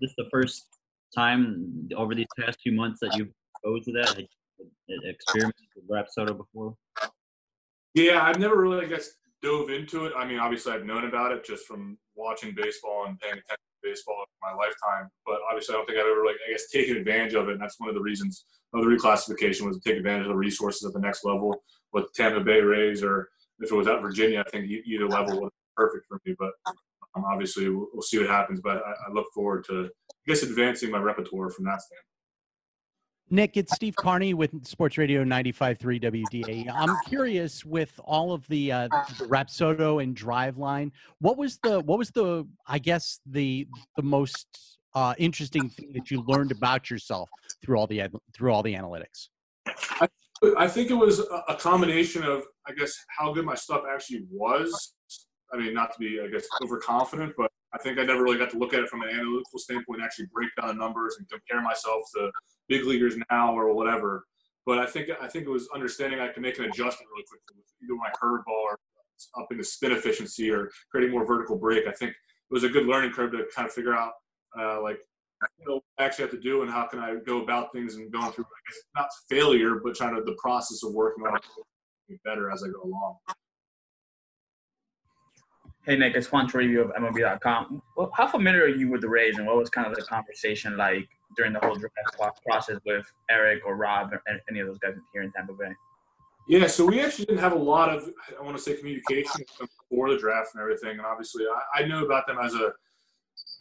this 0.02 0.14
the 0.18 0.28
first 0.32 0.68
time 1.14 1.90
over 1.96 2.16
these 2.16 2.28
past 2.40 2.60
two 2.64 2.72
months 2.72 3.00
that 3.02 3.16
you've 3.16 3.30
exposed 3.56 3.86
to 3.86 3.92
that? 3.94 4.10
Had 4.10 4.28
you 4.88 5.02
experimented 5.04 5.68
with 5.76 5.90
Rapsodo 5.90 6.38
before? 6.38 6.76
Yeah, 7.94 8.24
I've 8.24 8.40
never 8.40 8.60
really, 8.60 8.86
I 8.86 8.90
guess, 8.90 9.12
dove 9.42 9.70
into 9.70 10.06
it. 10.06 10.14
I 10.18 10.26
mean, 10.26 10.40
obviously, 10.40 10.72
I've 10.74 10.86
known 10.86 11.06
about 11.06 11.32
it 11.32 11.46
just 11.46 11.66
from 11.66 11.98
watching 12.16 12.56
baseball 12.56 13.06
and 13.08 13.20
paying 13.20 13.34
attention 13.34 13.73
baseball 13.84 14.24
in 14.24 14.40
my 14.42 14.56
lifetime. 14.56 15.10
But 15.26 15.40
obviously, 15.50 15.76
I 15.76 15.78
don't 15.78 15.86
think 15.86 16.00
I've 16.00 16.06
ever, 16.06 16.26
like, 16.26 16.38
I 16.48 16.52
guess, 16.52 16.70
taken 16.70 16.98
advantage 16.98 17.34
of 17.34 17.50
it. 17.50 17.54
And 17.54 17.62
that's 17.62 17.80
one 17.80 17.90
of 17.90 17.96
the 17.96 18.02
reasons 18.02 18.46
of 18.74 18.82
the 18.82 18.90
reclassification 18.90 19.68
was 19.68 19.80
to 19.80 19.90
take 19.90 19.98
advantage 19.98 20.24
of 20.24 20.30
the 20.30 20.36
resources 20.36 20.86
at 20.86 20.94
the 20.94 21.00
next 21.00 21.26
level 21.26 21.64
with 21.92 22.12
Tampa 22.14 22.40
Bay 22.40 22.62
Rays 22.62 23.04
or 23.04 23.30
if 23.60 23.72
it 23.72 23.76
was 23.76 23.88
at 23.88 24.02
Virginia, 24.02 24.44
I 24.46 24.50
think 24.50 24.70
either 24.70 25.08
level 25.08 25.42
would 25.42 25.50
be 25.50 25.76
perfect 25.76 26.06
for 26.08 26.20
me. 26.26 26.36
But 26.38 26.52
um, 27.16 27.24
obviously, 27.26 27.70
we'll, 27.70 27.88
we'll, 27.94 28.02
see 28.02 28.20
what 28.20 28.28
happens. 28.28 28.60
But 28.62 28.78
I, 28.78 28.92
I 29.08 29.14
look 29.14 29.28
forward 29.34 29.66
to 29.66 29.86
I 29.86 30.26
guess 30.28 30.44
advancing 30.44 30.92
my 30.92 30.98
repertoire 30.98 31.50
from 31.50 31.66
that 31.66 31.82
standpoint. 31.82 32.13
Nick, 33.34 33.58
it's 33.58 33.74
Steve 33.74 33.96
Carney 33.96 34.36
with 34.36 34.64
Sports 34.64 34.96
Radio 34.98 35.24
95.3 35.24 35.80
WDA. 36.04 36.72
I'm 36.72 36.96
curious 37.08 37.66
with 37.66 37.92
all 38.04 38.32
of 38.32 38.48
the, 38.48 38.72
uh, 38.72 38.88
the 39.18 39.26
Rapsodo 39.26 40.04
and 40.04 40.16
Driveline, 40.16 40.92
what 41.20 41.36
was 41.38 41.58
the 41.64 41.80
what 41.80 41.98
was 41.98 42.12
the 42.12 42.48
I 42.68 42.78
guess 42.78 43.22
the 43.26 43.68
the 43.96 44.04
most 44.04 44.78
uh, 44.94 45.16
interesting 45.18 45.68
thing 45.70 45.94
that 45.94 46.12
you 46.12 46.24
learned 46.28 46.52
about 46.52 46.92
yourself 46.92 47.28
through 47.64 47.78
all 47.78 47.88
the 47.88 48.04
through 48.36 48.54
all 48.54 48.62
the 48.62 48.76
analytics? 48.76 49.30
I, 49.68 50.08
I 50.56 50.68
think 50.68 50.92
it 50.92 50.96
was 50.96 51.20
a 51.48 51.56
combination 51.56 52.24
of 52.24 52.44
I 52.68 52.74
guess 52.74 52.94
how 53.18 53.34
good 53.34 53.46
my 53.46 53.56
stuff 53.56 53.84
actually 53.92 54.26
was. 54.30 54.94
I 55.52 55.58
mean, 55.58 55.74
not 55.74 55.92
to 55.94 56.00
be 56.00 56.22
I 56.24 56.28
guess 56.28 56.46
overconfident, 56.64 57.34
but 57.36 57.50
I 57.74 57.80
think 57.80 57.98
I 57.98 58.04
never 58.04 58.22
really 58.22 58.38
got 58.38 58.52
to 58.52 58.60
look 58.60 58.76
at 58.76 58.82
it 58.82 58.90
from 58.90 59.02
an 59.02 59.10
analytical 59.10 59.58
standpoint, 59.58 60.02
and 60.02 60.06
actually 60.06 60.28
break 60.32 60.50
down 60.60 60.68
the 60.68 60.74
numbers 60.76 61.16
and 61.18 61.28
compare 61.28 61.62
myself 61.64 62.04
to 62.16 62.30
big 62.68 62.86
leaguers 62.86 63.16
now 63.30 63.54
or 63.54 63.74
whatever. 63.74 64.26
But 64.66 64.80
I 64.80 64.86
think 64.86 65.10
I 65.22 65.28
think 65.28 65.46
it 65.46 65.50
was 65.50 65.68
understanding 65.74 66.20
I 66.20 66.30
could 66.30 66.42
make 66.42 66.58
an 66.58 66.66
adjustment 66.66 67.10
really 67.12 67.26
quickly 67.28 67.58
with 67.58 67.66
either 67.84 67.96
my 67.96 68.10
curveball 68.12 68.48
or 68.48 68.80
upping 69.38 69.58
the 69.58 69.64
spin 69.64 69.92
efficiency 69.92 70.50
or 70.50 70.70
creating 70.90 71.12
more 71.12 71.26
vertical 71.26 71.58
break. 71.58 71.88
I 71.88 71.92
think 71.92 72.12
it 72.12 72.54
was 72.54 72.64
a 72.64 72.70
good 72.70 72.86
learning 72.86 73.12
curve 73.12 73.32
to 73.32 73.46
kind 73.56 73.68
of 73.68 73.74
figure 73.74 73.94
out 73.94 74.14
uh, 74.60 74.82
like 74.82 75.00
you 75.60 75.66
know, 75.68 75.74
what 75.76 75.84
I 76.00 76.06
actually 76.06 76.24
have 76.24 76.32
to 76.32 76.40
do 76.40 76.62
and 76.62 76.72
how 76.72 76.86
can 76.86 77.00
I 77.00 77.16
go 77.26 77.42
about 77.42 77.74
things 77.74 77.96
and 77.96 78.12
going 78.12 78.32
through 78.32 78.46
I 78.46 78.62
guess 78.70 78.82
not 78.96 79.10
failure, 79.30 79.82
but 79.84 79.96
trying 79.96 80.16
to 80.16 80.22
the 80.22 80.38
process 80.42 80.84
of 80.84 80.94
working 80.94 81.26
on 81.26 81.36
it 81.36 82.20
better 82.24 82.52
as 82.52 82.64
I 82.64 82.68
go 82.68 82.84
along. 82.84 83.18
Hey 85.86 85.98
Nick, 85.98 86.16
it's 86.16 86.32
Juan 86.32 86.50
Toribio 86.50 86.86
of 86.86 86.92
MLB.com. 86.92 87.82
Well, 87.98 88.10
how 88.16 88.28
familiar 88.28 88.64
are 88.64 88.68
you 88.70 88.90
with 88.90 89.02
the 89.02 89.10
Rays, 89.10 89.38
and 89.38 89.46
what 89.46 89.58
was 89.58 89.70
kind 89.70 89.86
of 89.86 89.96
the 89.96 90.04
conversation 90.04 90.78
like 90.78 91.10
during 91.36 91.54
the 91.54 91.60
whole 91.60 91.76
draft 91.76 92.42
process 92.46 92.80
with 92.86 93.06
Eric 93.30 93.64
or 93.66 93.76
Rob 93.76 94.14
or 94.14 94.22
any 94.50 94.60
of 94.60 94.68
those 94.68 94.80
guys 94.80 94.94
here 95.14 95.24
in 95.24 95.32
Tampa 95.32 95.54
Bay? 95.54 95.74
Yeah, 96.48 96.68
so 96.68 96.86
we 96.86 97.00
actually 97.00 97.26
didn't 97.26 97.40
have 97.40 97.54
a 97.54 97.58
lot 97.58 97.90
of, 97.96 98.10
I 98.38 98.44
want 98.44 98.58
to 98.58 98.62
say, 98.62 98.76
communication 98.76 99.46
before 99.60 100.12
the 100.12 100.18
draft 100.18 100.50
and 100.54 100.62
everything. 100.62 100.92
And 100.92 101.02
obviously, 101.02 101.46
I, 101.46 101.84
I 101.84 101.86
knew 101.88 102.06
about 102.06 102.28
them 102.28 102.38
as 102.42 102.54
a 102.54 102.74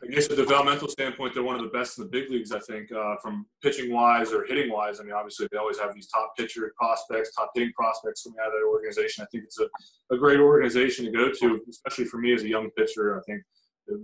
I 0.05 0.09
guess 0.09 0.27
the 0.27 0.35
developmental 0.35 0.89
standpoint, 0.89 1.33
they're 1.33 1.45
one 1.45 1.55
of 1.55 1.63
the 1.63 1.69
best 1.69 1.97
in 1.97 2.05
the 2.05 2.11
big 2.11 2.29
leagues. 2.29 2.51
I 2.51 2.59
think 2.59 2.91
uh, 2.91 3.15
from 3.23 3.47
pitching 3.63 3.93
wise 3.93 4.33
or 4.33 4.45
hitting 4.45 4.71
wise. 4.71 4.99
I 4.99 5.05
mean, 5.05 5.13
obviously 5.13 5.47
they 5.53 5.59
always 5.59 5.79
have 5.79 5.95
these 5.95 6.09
top 6.09 6.33
pitcher 6.37 6.73
prospects, 6.77 7.33
top 7.37 7.53
hitting 7.55 7.73
prospects 7.73 8.25
coming 8.25 8.39
out 8.41 8.49
of 8.49 8.55
their 8.55 8.67
organization. 8.67 9.23
I 9.23 9.29
think 9.31 9.45
it's 9.45 9.61
a, 9.61 9.69
a 10.13 10.19
great 10.19 10.41
organization 10.41 11.05
to 11.05 11.13
go 11.13 11.31
to, 11.31 11.61
especially 11.71 12.07
for 12.07 12.19
me 12.19 12.35
as 12.35 12.43
a 12.43 12.49
young 12.49 12.69
pitcher. 12.71 13.17
I 13.17 13.23
think 13.23 13.43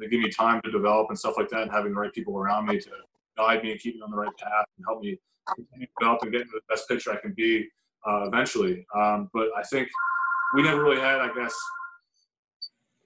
they 0.00 0.06
give 0.06 0.20
me 0.20 0.30
time 0.30 0.60
to 0.64 0.70
develop 0.70 1.08
and 1.08 1.18
stuff 1.18 1.34
like 1.36 1.48
that, 1.48 1.62
and 1.62 1.70
having 1.70 1.92
the 1.92 2.00
right 2.00 2.12
people 2.12 2.38
around 2.38 2.66
me 2.66 2.78
to 2.78 2.90
guide 3.38 3.62
me 3.62 3.70
and 3.70 3.80
keep 3.80 3.94
me 3.94 4.02
on 4.02 4.10
the 4.10 4.16
right 4.16 4.36
path 4.36 4.66
and 4.76 4.84
help 4.86 5.00
me 5.00 5.18
develop 5.98 6.22
and 6.22 6.32
get 6.32 6.42
into 6.42 6.52
the 6.52 6.60
best 6.68 6.88
pitcher 6.88 7.12
I 7.12 7.16
can 7.16 7.32
be 7.32 7.66
uh, 8.06 8.24
eventually. 8.26 8.86
Um, 8.94 9.30
but 9.32 9.48
I 9.56 9.62
think 9.62 9.88
we 10.54 10.62
never 10.62 10.82
really 10.82 11.00
had, 11.00 11.20
I 11.20 11.32
guess, 11.34 11.54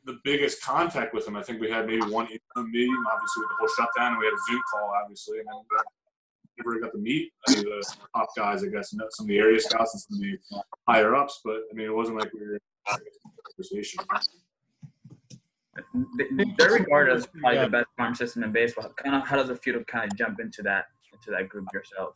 the 0.04 0.18
biggest 0.24 0.62
contact 0.62 1.14
with 1.14 1.28
him. 1.28 1.36
I 1.36 1.42
think 1.42 1.60
we 1.60 1.70
had 1.70 1.86
maybe 1.86 2.02
one 2.02 2.26
meeting, 2.26 3.04
obviously 3.12 3.42
with 3.42 3.50
the 3.50 3.56
whole 3.58 3.68
shutdown, 3.76 4.12
and 4.12 4.18
we 4.18 4.26
had 4.26 4.34
a 4.34 4.42
Zoom 4.50 4.60
call, 4.72 4.92
obviously, 5.00 5.38
and 5.38 5.46
then 5.46 5.54
we 5.70 6.64
never 6.64 6.80
got 6.80 6.92
to 6.92 6.98
meet 6.98 7.30
any 7.48 7.58
of 7.58 7.64
the 7.64 7.96
top 8.14 8.28
guys, 8.36 8.64
I 8.64 8.68
guess, 8.68 8.90
some 8.90 9.00
of 9.00 9.26
the 9.26 9.38
area 9.38 9.60
scouts 9.60 9.94
and 9.94 10.02
some 10.02 10.16
of 10.16 10.22
the 10.22 10.62
higher 10.88 11.14
ups. 11.14 11.40
But 11.44 11.58
I 11.70 11.74
mean, 11.74 11.86
it 11.86 11.94
wasn't 11.94 12.18
like 12.18 12.32
we 12.32 12.40
were 12.40 12.54
in 12.54 12.60
conversation. 13.46 14.04
They're 16.58 16.72
regarded 16.72 17.16
as 17.16 17.26
probably 17.26 17.60
the 17.60 17.68
best 17.68 17.86
farm 17.96 18.14
system 18.14 18.44
in 18.44 18.52
baseball. 18.52 18.92
Kind 18.96 19.16
of, 19.16 19.26
how 19.26 19.36
does 19.36 19.48
it 19.50 19.62
feel 19.62 19.74
to 19.74 19.84
kind 19.84 20.10
of 20.10 20.16
jump 20.18 20.40
into 20.40 20.62
that 20.62 20.86
into 21.12 21.30
that 21.30 21.48
group 21.48 21.66
yourself? 21.72 22.14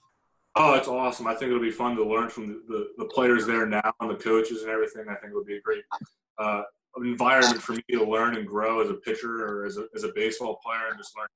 Oh, 0.56 0.74
it's 0.74 0.88
awesome. 0.88 1.26
I 1.26 1.34
think 1.34 1.50
it'll 1.50 1.60
be 1.60 1.70
fun 1.70 1.96
to 1.96 2.04
learn 2.04 2.30
from 2.30 2.48
the, 2.48 2.62
the, 2.68 2.88
the 2.98 3.04
players 3.06 3.46
there 3.46 3.66
now 3.66 3.92
and 4.00 4.10
the 4.10 4.14
coaches 4.14 4.62
and 4.62 4.70
everything. 4.70 5.04
I 5.08 5.14
think 5.14 5.30
it'll 5.30 5.44
be 5.44 5.56
a 5.56 5.60
great 5.60 5.84
uh, 6.38 6.62
environment 6.96 7.62
for 7.62 7.72
me 7.72 7.84
to 7.90 8.04
learn 8.04 8.36
and 8.36 8.46
grow 8.46 8.80
as 8.80 8.88
a 8.88 8.94
pitcher 8.94 9.44
or 9.46 9.66
as 9.66 9.76
a, 9.76 9.86
as 9.94 10.04
a 10.04 10.12
baseball 10.14 10.58
player 10.64 10.88
and 10.88 10.98
just 10.98 11.12
learn. 11.16 11.28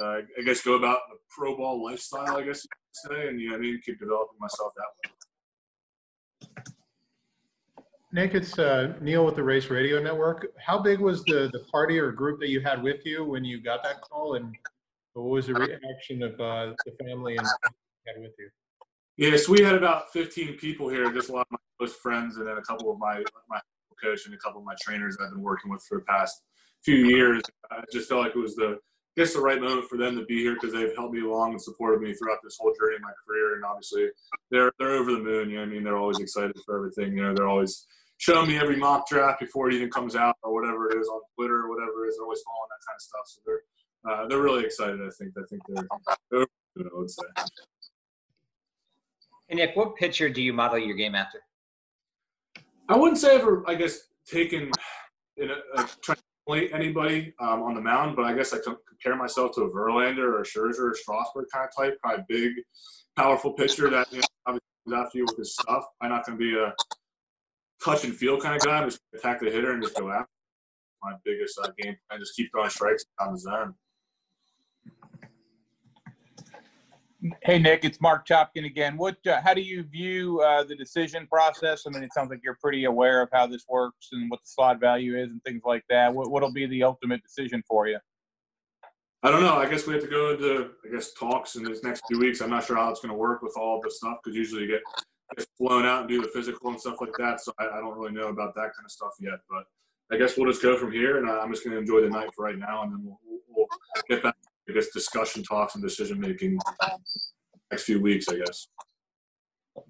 Uh, 0.00 0.22
I 0.38 0.42
guess 0.44 0.62
go 0.62 0.74
about 0.74 1.00
the 1.10 1.16
pro 1.28 1.56
ball 1.56 1.82
lifestyle, 1.82 2.36
I 2.36 2.44
guess 2.44 2.64
you 2.64 2.70
could 2.70 3.16
say, 3.16 3.28
and 3.28 3.40
you 3.40 3.50
know, 3.50 3.56
I 3.56 3.58
mean, 3.58 3.80
keep 3.84 3.98
developing 3.98 4.38
myself 4.38 4.72
that 4.76 5.10
way. 5.10 5.17
Nick, 8.10 8.34
it's 8.34 8.58
uh, 8.58 8.94
Neil 9.02 9.24
with 9.24 9.36
the 9.36 9.42
Rays 9.42 9.68
Radio 9.68 10.02
Network. 10.02 10.46
How 10.58 10.78
big 10.78 10.98
was 10.98 11.22
the, 11.24 11.50
the 11.52 11.60
party 11.70 11.98
or 11.98 12.10
group 12.10 12.40
that 12.40 12.48
you 12.48 12.60
had 12.60 12.82
with 12.82 13.04
you 13.04 13.22
when 13.22 13.44
you 13.44 13.60
got 13.60 13.82
that 13.82 14.00
call, 14.00 14.34
and 14.34 14.56
what 15.12 15.24
was 15.24 15.46
the 15.46 15.54
reaction 15.54 16.22
of 16.22 16.32
uh, 16.40 16.72
the 16.86 16.92
family 17.04 17.36
and 17.36 17.46
had 18.06 18.18
with 18.18 18.32
you? 18.38 18.48
Yes, 19.18 19.46
we 19.46 19.62
had 19.62 19.74
about 19.74 20.10
15 20.10 20.54
people 20.54 20.88
here, 20.88 21.12
just 21.12 21.28
a 21.28 21.32
lot 21.32 21.42
of 21.42 21.52
my 21.52 21.58
close 21.78 21.96
friends, 21.96 22.38
and 22.38 22.46
then 22.46 22.56
a 22.56 22.62
couple 22.62 22.90
of 22.90 22.98
my 22.98 23.22
my 23.50 23.60
coach 24.02 24.24
and 24.24 24.34
a 24.34 24.38
couple 24.38 24.60
of 24.60 24.64
my 24.64 24.76
trainers 24.80 25.18
I've 25.20 25.32
been 25.32 25.42
working 25.42 25.70
with 25.70 25.82
for 25.82 25.98
the 25.98 26.04
past 26.04 26.40
few 26.82 26.94
years. 26.94 27.42
I 27.70 27.82
just 27.92 28.08
felt 28.08 28.22
like 28.22 28.34
it 28.34 28.38
was 28.38 28.56
the 28.56 28.78
I 29.18 29.22
guess 29.22 29.34
the 29.34 29.40
right 29.40 29.60
moment 29.60 29.88
for 29.88 29.98
them 29.98 30.16
to 30.16 30.24
be 30.26 30.40
here 30.44 30.54
because 30.54 30.72
they've 30.72 30.94
helped 30.94 31.12
me 31.12 31.22
along 31.22 31.50
and 31.50 31.60
supported 31.60 32.00
me 32.00 32.14
throughout 32.14 32.38
this 32.44 32.56
whole 32.56 32.72
journey 32.78 32.94
in 32.94 33.02
my 33.02 33.10
career. 33.26 33.56
And 33.56 33.64
obviously, 33.64 34.10
they're 34.52 34.70
they're 34.78 34.92
over 34.92 35.10
the 35.10 35.18
moon. 35.18 35.50
You 35.50 35.56
know, 35.56 35.62
I 35.64 35.66
mean, 35.66 35.82
they're 35.82 35.96
always 35.96 36.20
excited 36.20 36.54
for 36.64 36.76
everything. 36.76 37.16
You 37.16 37.24
know, 37.24 37.34
they're 37.34 37.48
always 37.48 37.84
showing 38.18 38.46
me 38.46 38.58
every 38.58 38.76
mock 38.76 39.08
draft 39.08 39.40
before 39.40 39.70
it 39.70 39.74
even 39.74 39.90
comes 39.90 40.14
out 40.14 40.36
or 40.44 40.54
whatever 40.54 40.88
it 40.88 41.00
is 41.00 41.08
on 41.08 41.20
Twitter 41.34 41.64
or 41.64 41.68
whatever 41.68 42.04
it 42.04 42.10
is. 42.10 42.16
They're 42.16 42.26
always 42.26 42.42
following 42.42 42.68
that 42.70 42.86
kind 42.86 42.94
of 42.94 43.02
stuff. 43.02 43.26
So 43.26 43.40
they're 43.44 43.62
uh, 44.08 44.28
they're 44.28 44.40
really 44.40 44.64
excited. 44.64 45.00
I 45.00 45.10
think. 45.18 45.32
I 45.36 45.42
think 45.50 45.62
they're. 45.66 45.88
they're 46.30 46.86
I 46.86 46.96
would 46.96 47.10
say. 47.10 47.24
Hey 49.48 49.56
Nick, 49.56 49.74
what 49.74 49.96
pitcher 49.96 50.28
do 50.28 50.40
you 50.40 50.52
model 50.52 50.78
your 50.78 50.94
game 50.94 51.16
after? 51.16 51.40
I 52.88 52.96
wouldn't 52.96 53.18
say 53.18 53.34
ever. 53.34 53.64
I 53.66 53.74
guess 53.74 53.98
taken 54.30 54.70
in 55.38 55.50
a, 55.50 55.54
a 55.74 55.88
trying 56.02 56.18
to 56.18 56.22
anybody 56.54 57.34
um, 57.40 57.62
on 57.62 57.74
the 57.74 57.80
mound, 57.80 58.16
but 58.16 58.24
I 58.24 58.34
guess 58.34 58.52
I 58.52 58.58
compare 58.88 59.16
myself 59.16 59.54
to 59.54 59.62
a 59.62 59.70
Verlander 59.70 60.24
or 60.24 60.40
a 60.40 60.44
Scherzer 60.44 60.90
or 60.90 60.94
Strasburg 60.94 61.46
kind 61.52 61.68
of 61.68 61.76
type, 61.76 61.98
kind 62.04 62.18
of 62.18 62.26
big, 62.28 62.52
powerful 63.16 63.52
pitcher 63.52 63.90
that 63.90 64.10
you 64.12 64.18
know, 64.18 64.24
obviously 64.46 64.66
comes 64.86 65.06
after 65.06 65.18
you 65.18 65.24
with 65.26 65.36
his 65.36 65.54
stuff. 65.54 65.84
I'm 66.00 66.10
not 66.10 66.26
going 66.26 66.38
to 66.38 66.44
be 66.44 66.58
a 66.58 66.74
touch 67.84 68.04
and 68.04 68.14
feel 68.14 68.40
kind 68.40 68.56
of 68.56 68.62
guy. 68.62 68.78
I'm 68.78 68.88
just 68.88 69.00
attack 69.14 69.40
the 69.40 69.50
hitter 69.50 69.72
and 69.72 69.82
just 69.82 69.96
go 69.96 70.10
after. 70.10 70.28
My 71.02 71.12
biggest 71.24 71.58
uh, 71.62 71.68
game 71.78 71.96
plan, 72.08 72.20
just 72.20 72.34
keep 72.34 72.50
throwing 72.50 72.70
strikes 72.70 73.04
down 73.20 73.32
the 73.32 73.38
zone. 73.38 73.74
Hey 77.42 77.58
Nick, 77.58 77.84
it's 77.84 78.00
Marc 78.00 78.28
Topkin 78.28 78.64
again. 78.64 78.96
What? 78.96 79.16
Uh, 79.26 79.40
how 79.40 79.52
do 79.52 79.60
you 79.60 79.82
view 79.82 80.40
uh, 80.40 80.62
the 80.62 80.76
decision 80.76 81.26
process? 81.26 81.82
I 81.84 81.90
mean, 81.90 82.04
it 82.04 82.12
sounds 82.14 82.30
like 82.30 82.40
you're 82.44 82.58
pretty 82.62 82.84
aware 82.84 83.20
of 83.22 83.28
how 83.32 83.48
this 83.48 83.64
works 83.68 84.10
and 84.12 84.30
what 84.30 84.40
the 84.40 84.46
slot 84.46 84.78
value 84.78 85.18
is 85.18 85.32
and 85.32 85.42
things 85.42 85.62
like 85.64 85.82
that. 85.88 86.14
What 86.14 86.30
what'll 86.30 86.52
be 86.52 86.66
the 86.66 86.84
ultimate 86.84 87.20
decision 87.24 87.64
for 87.66 87.88
you? 87.88 87.98
I 89.24 89.32
don't 89.32 89.42
know. 89.42 89.56
I 89.56 89.68
guess 89.68 89.84
we 89.84 89.94
have 89.94 90.02
to 90.04 90.08
go 90.08 90.30
into 90.30 90.70
I 90.86 90.94
guess 90.94 91.12
talks 91.12 91.56
in 91.56 91.64
these 91.64 91.82
next 91.82 92.04
few 92.06 92.20
weeks. 92.20 92.40
I'm 92.40 92.50
not 92.50 92.64
sure 92.64 92.76
how 92.76 92.88
it's 92.90 93.00
going 93.00 93.12
to 93.12 93.18
work 93.18 93.42
with 93.42 93.56
all 93.56 93.80
the 93.82 93.90
stuff 93.90 94.18
because 94.22 94.36
usually 94.36 94.62
you 94.62 94.68
get, 94.68 94.82
get 95.36 95.48
flown 95.56 95.86
out 95.86 96.02
and 96.02 96.08
do 96.08 96.22
the 96.22 96.28
physical 96.28 96.70
and 96.70 96.80
stuff 96.80 97.00
like 97.00 97.14
that. 97.18 97.40
So 97.40 97.52
I, 97.58 97.64
I 97.64 97.80
don't 97.80 97.98
really 97.98 98.12
know 98.12 98.28
about 98.28 98.54
that 98.54 98.74
kind 98.76 98.84
of 98.84 98.92
stuff 98.92 99.14
yet. 99.18 99.40
But 99.50 99.64
I 100.12 100.18
guess 100.18 100.36
we'll 100.36 100.48
just 100.48 100.62
go 100.62 100.76
from 100.76 100.92
here, 100.92 101.18
and 101.18 101.28
I'm 101.28 101.50
just 101.50 101.64
going 101.64 101.74
to 101.74 101.80
enjoy 101.80 102.00
the 102.00 102.10
night 102.10 102.28
for 102.32 102.44
right 102.44 102.58
now, 102.58 102.84
and 102.84 102.92
then 102.92 103.00
we'll, 103.02 103.18
we'll 103.48 103.66
get 104.08 104.22
back 104.22 104.36
I 104.68 104.72
guess 104.74 104.88
discussion 104.88 105.42
talks 105.42 105.74
and 105.74 105.82
decision 105.82 106.20
making 106.20 106.58
next 107.70 107.84
few 107.84 108.00
weeks, 108.00 108.28
I 108.28 108.36
guess. 108.36 108.68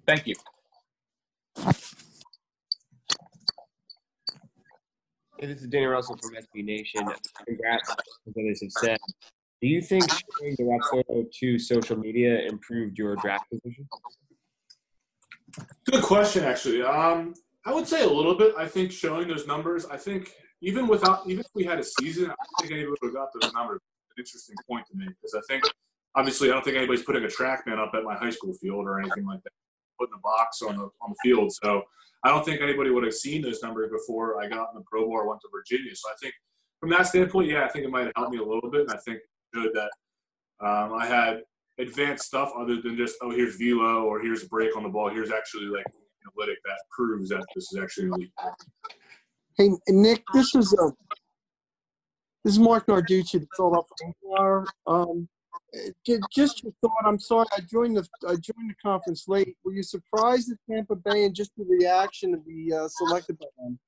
Thank 0.07 0.27
you. 0.27 0.35
Hey, 5.37 5.47
this 5.47 5.61
is 5.61 5.67
Danny 5.67 5.85
Russell 5.85 6.17
from 6.21 6.31
SB 6.31 6.63
Nation. 6.63 7.01
Congrats, 7.45 7.89
as 7.89 8.33
others 8.37 8.61
have 8.61 8.71
said. 8.71 8.97
Do 9.61 9.67
you 9.67 9.81
think 9.81 10.05
sharing 10.09 10.55
the 10.57 10.63
Rapsodo 10.63 11.29
to 11.29 11.59
social 11.59 11.97
media 11.97 12.41
improved 12.47 12.97
your 12.97 13.17
draft 13.17 13.45
position? 13.49 13.87
Good 15.85 16.03
question, 16.03 16.45
actually. 16.45 16.83
Um, 16.83 17.33
I 17.65 17.73
would 17.73 17.87
say 17.87 18.03
a 18.03 18.09
little 18.09 18.35
bit. 18.35 18.53
I 18.57 18.65
think 18.65 18.93
showing 18.93 19.27
those 19.27 19.45
numbers, 19.45 19.85
I 19.85 19.97
think 19.97 20.31
even 20.61 20.87
without, 20.87 21.23
even 21.27 21.41
if 21.41 21.47
we 21.53 21.65
had 21.65 21.79
a 21.79 21.83
season, 21.83 22.25
I 22.25 22.27
don't 22.27 22.61
think 22.61 22.71
anybody 22.71 22.95
would 23.01 23.07
have 23.07 23.13
got 23.13 23.29
those 23.33 23.51
numbers 23.53 23.81
interesting 24.19 24.55
point 24.67 24.85
to 24.87 24.97
me 24.97 25.07
because 25.07 25.33
I 25.33 25.41
think 25.51 25.63
obviously 26.15 26.49
I 26.49 26.53
don't 26.53 26.63
think 26.63 26.77
anybody's 26.77 27.03
putting 27.03 27.23
a 27.23 27.27
TrackMan 27.27 27.79
up 27.79 27.91
at 27.95 28.03
my 28.03 28.15
high 28.15 28.29
school 28.29 28.53
field 28.53 28.85
or 28.85 28.99
anything 28.99 29.25
like 29.25 29.41
that, 29.43 29.53
putting 29.99 30.13
a 30.15 30.21
box 30.21 30.61
on 30.61 30.77
the 30.77 30.89
on 31.01 31.09
the 31.09 31.15
field. 31.23 31.51
So 31.51 31.83
I 32.23 32.29
don't 32.29 32.43
think 32.43 32.61
anybody 32.61 32.89
would 32.89 33.03
have 33.03 33.13
seen 33.13 33.41
those 33.41 33.63
numbers 33.63 33.89
before 33.91 34.41
I 34.41 34.47
got 34.47 34.69
in 34.73 34.79
the 34.79 34.83
pro 34.85 35.05
ball 35.05 35.13
or 35.13 35.29
went 35.29 35.41
to 35.41 35.49
Virginia. 35.51 35.95
So 35.95 36.09
I 36.09 36.15
think 36.21 36.33
from 36.79 36.89
that 36.91 37.07
standpoint, 37.07 37.49
yeah, 37.49 37.65
I 37.65 37.69
think 37.69 37.85
it 37.85 37.91
might 37.91 38.05
have 38.05 38.13
helped 38.15 38.31
me 38.31 38.39
a 38.39 38.43
little 38.43 38.69
bit, 38.69 38.81
and 38.81 38.91
I 38.91 38.97
think 38.97 39.19
good 39.53 39.71
that 39.73 39.89
um, 40.65 40.93
I 40.93 41.05
had 41.05 41.41
advanced 41.79 42.25
stuff 42.25 42.51
other 42.57 42.81
than 42.81 42.97
just 42.97 43.15
oh 43.21 43.31
here's 43.31 43.55
velo 43.55 44.03
or 44.03 44.21
here's 44.21 44.43
a 44.43 44.47
break 44.47 44.75
on 44.75 44.83
the 44.83 44.89
ball. 44.89 45.09
Here's 45.09 45.31
actually 45.31 45.65
like 45.65 45.85
analytic 46.25 46.57
that 46.65 46.77
proves 46.91 47.29
that 47.29 47.45
this 47.55 47.71
is 47.71 47.79
actually 47.81 48.07
elite. 48.07 48.31
Hey 49.57 49.69
Nick, 49.87 50.23
this 50.33 50.55
is 50.55 50.73
a 50.73 50.91
this 52.43 52.53
is 52.53 52.59
Marc 52.59 52.87
Narducci, 52.87 53.39
the 53.39 53.47
Philadelphia 53.55 53.91
Inquirer. 54.05 54.65
Um, 54.87 55.27
just 56.33 56.63
your 56.63 56.73
thought. 56.81 57.05
I'm 57.05 57.19
sorry, 57.19 57.45
I 57.55 57.61
joined 57.61 57.97
the 57.97 58.07
I 58.27 58.33
joined 58.33 58.69
the 58.69 58.75
conference 58.81 59.25
late. 59.27 59.55
Were 59.63 59.73
you 59.73 59.83
surprised 59.83 60.51
at 60.51 60.57
Tampa 60.69 60.95
Bay 60.95 61.25
and 61.25 61.35
just 61.35 61.51
the 61.57 61.65
reaction 61.65 62.31
to 62.31 62.37
be 62.37 62.73
uh, 62.73 62.87
selected 62.87 63.37
by 63.37 63.45
them? 63.57 63.79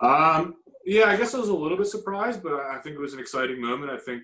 Um, 0.00 0.54
yeah, 0.84 1.06
I 1.06 1.16
guess 1.16 1.34
I 1.34 1.38
was 1.38 1.50
a 1.50 1.54
little 1.54 1.76
bit 1.76 1.88
surprised, 1.88 2.42
but 2.42 2.54
I 2.54 2.78
think 2.82 2.96
it 2.96 3.00
was 3.00 3.12
an 3.12 3.20
exciting 3.20 3.60
moment. 3.60 3.90
I 3.90 3.98
think 3.98 4.22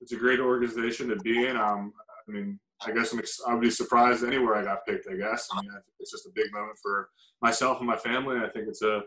it's 0.00 0.12
a 0.12 0.16
great 0.16 0.40
organization 0.40 1.08
to 1.08 1.16
be 1.16 1.46
in. 1.46 1.56
Um, 1.56 1.94
I 2.28 2.32
mean, 2.32 2.58
I 2.86 2.92
guess 2.92 3.12
I'm 3.12 3.20
ex- 3.20 3.40
I 3.46 3.54
would 3.54 3.62
be 3.62 3.70
surprised 3.70 4.24
anywhere 4.24 4.56
I 4.56 4.64
got 4.64 4.84
picked. 4.86 5.08
I 5.08 5.16
guess. 5.16 5.48
I 5.52 5.62
mean, 5.62 5.70
I 5.74 5.78
it's 5.98 6.10
just 6.10 6.26
a 6.26 6.30
big 6.34 6.52
moment 6.52 6.78
for 6.82 7.08
myself 7.40 7.78
and 7.78 7.86
my 7.86 7.96
family. 7.96 8.38
I 8.38 8.48
think 8.48 8.68
it's 8.68 8.82
a 8.82 9.02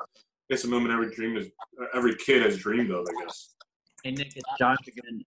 it's 0.49 0.63
a 0.63 0.67
moment 0.67 0.93
every 0.93 1.13
dream 1.13 1.37
is 1.37 1.49
every 1.93 2.15
kid 2.15 2.43
has 2.43 2.57
dreamed 2.57 2.91
of, 2.91 3.05
I 3.07 3.23
guess. 3.23 3.55
Hey 4.03 4.11
Nick, 4.11 4.31
it's 4.35 4.45
Josh 4.59 4.77
again. 4.87 5.23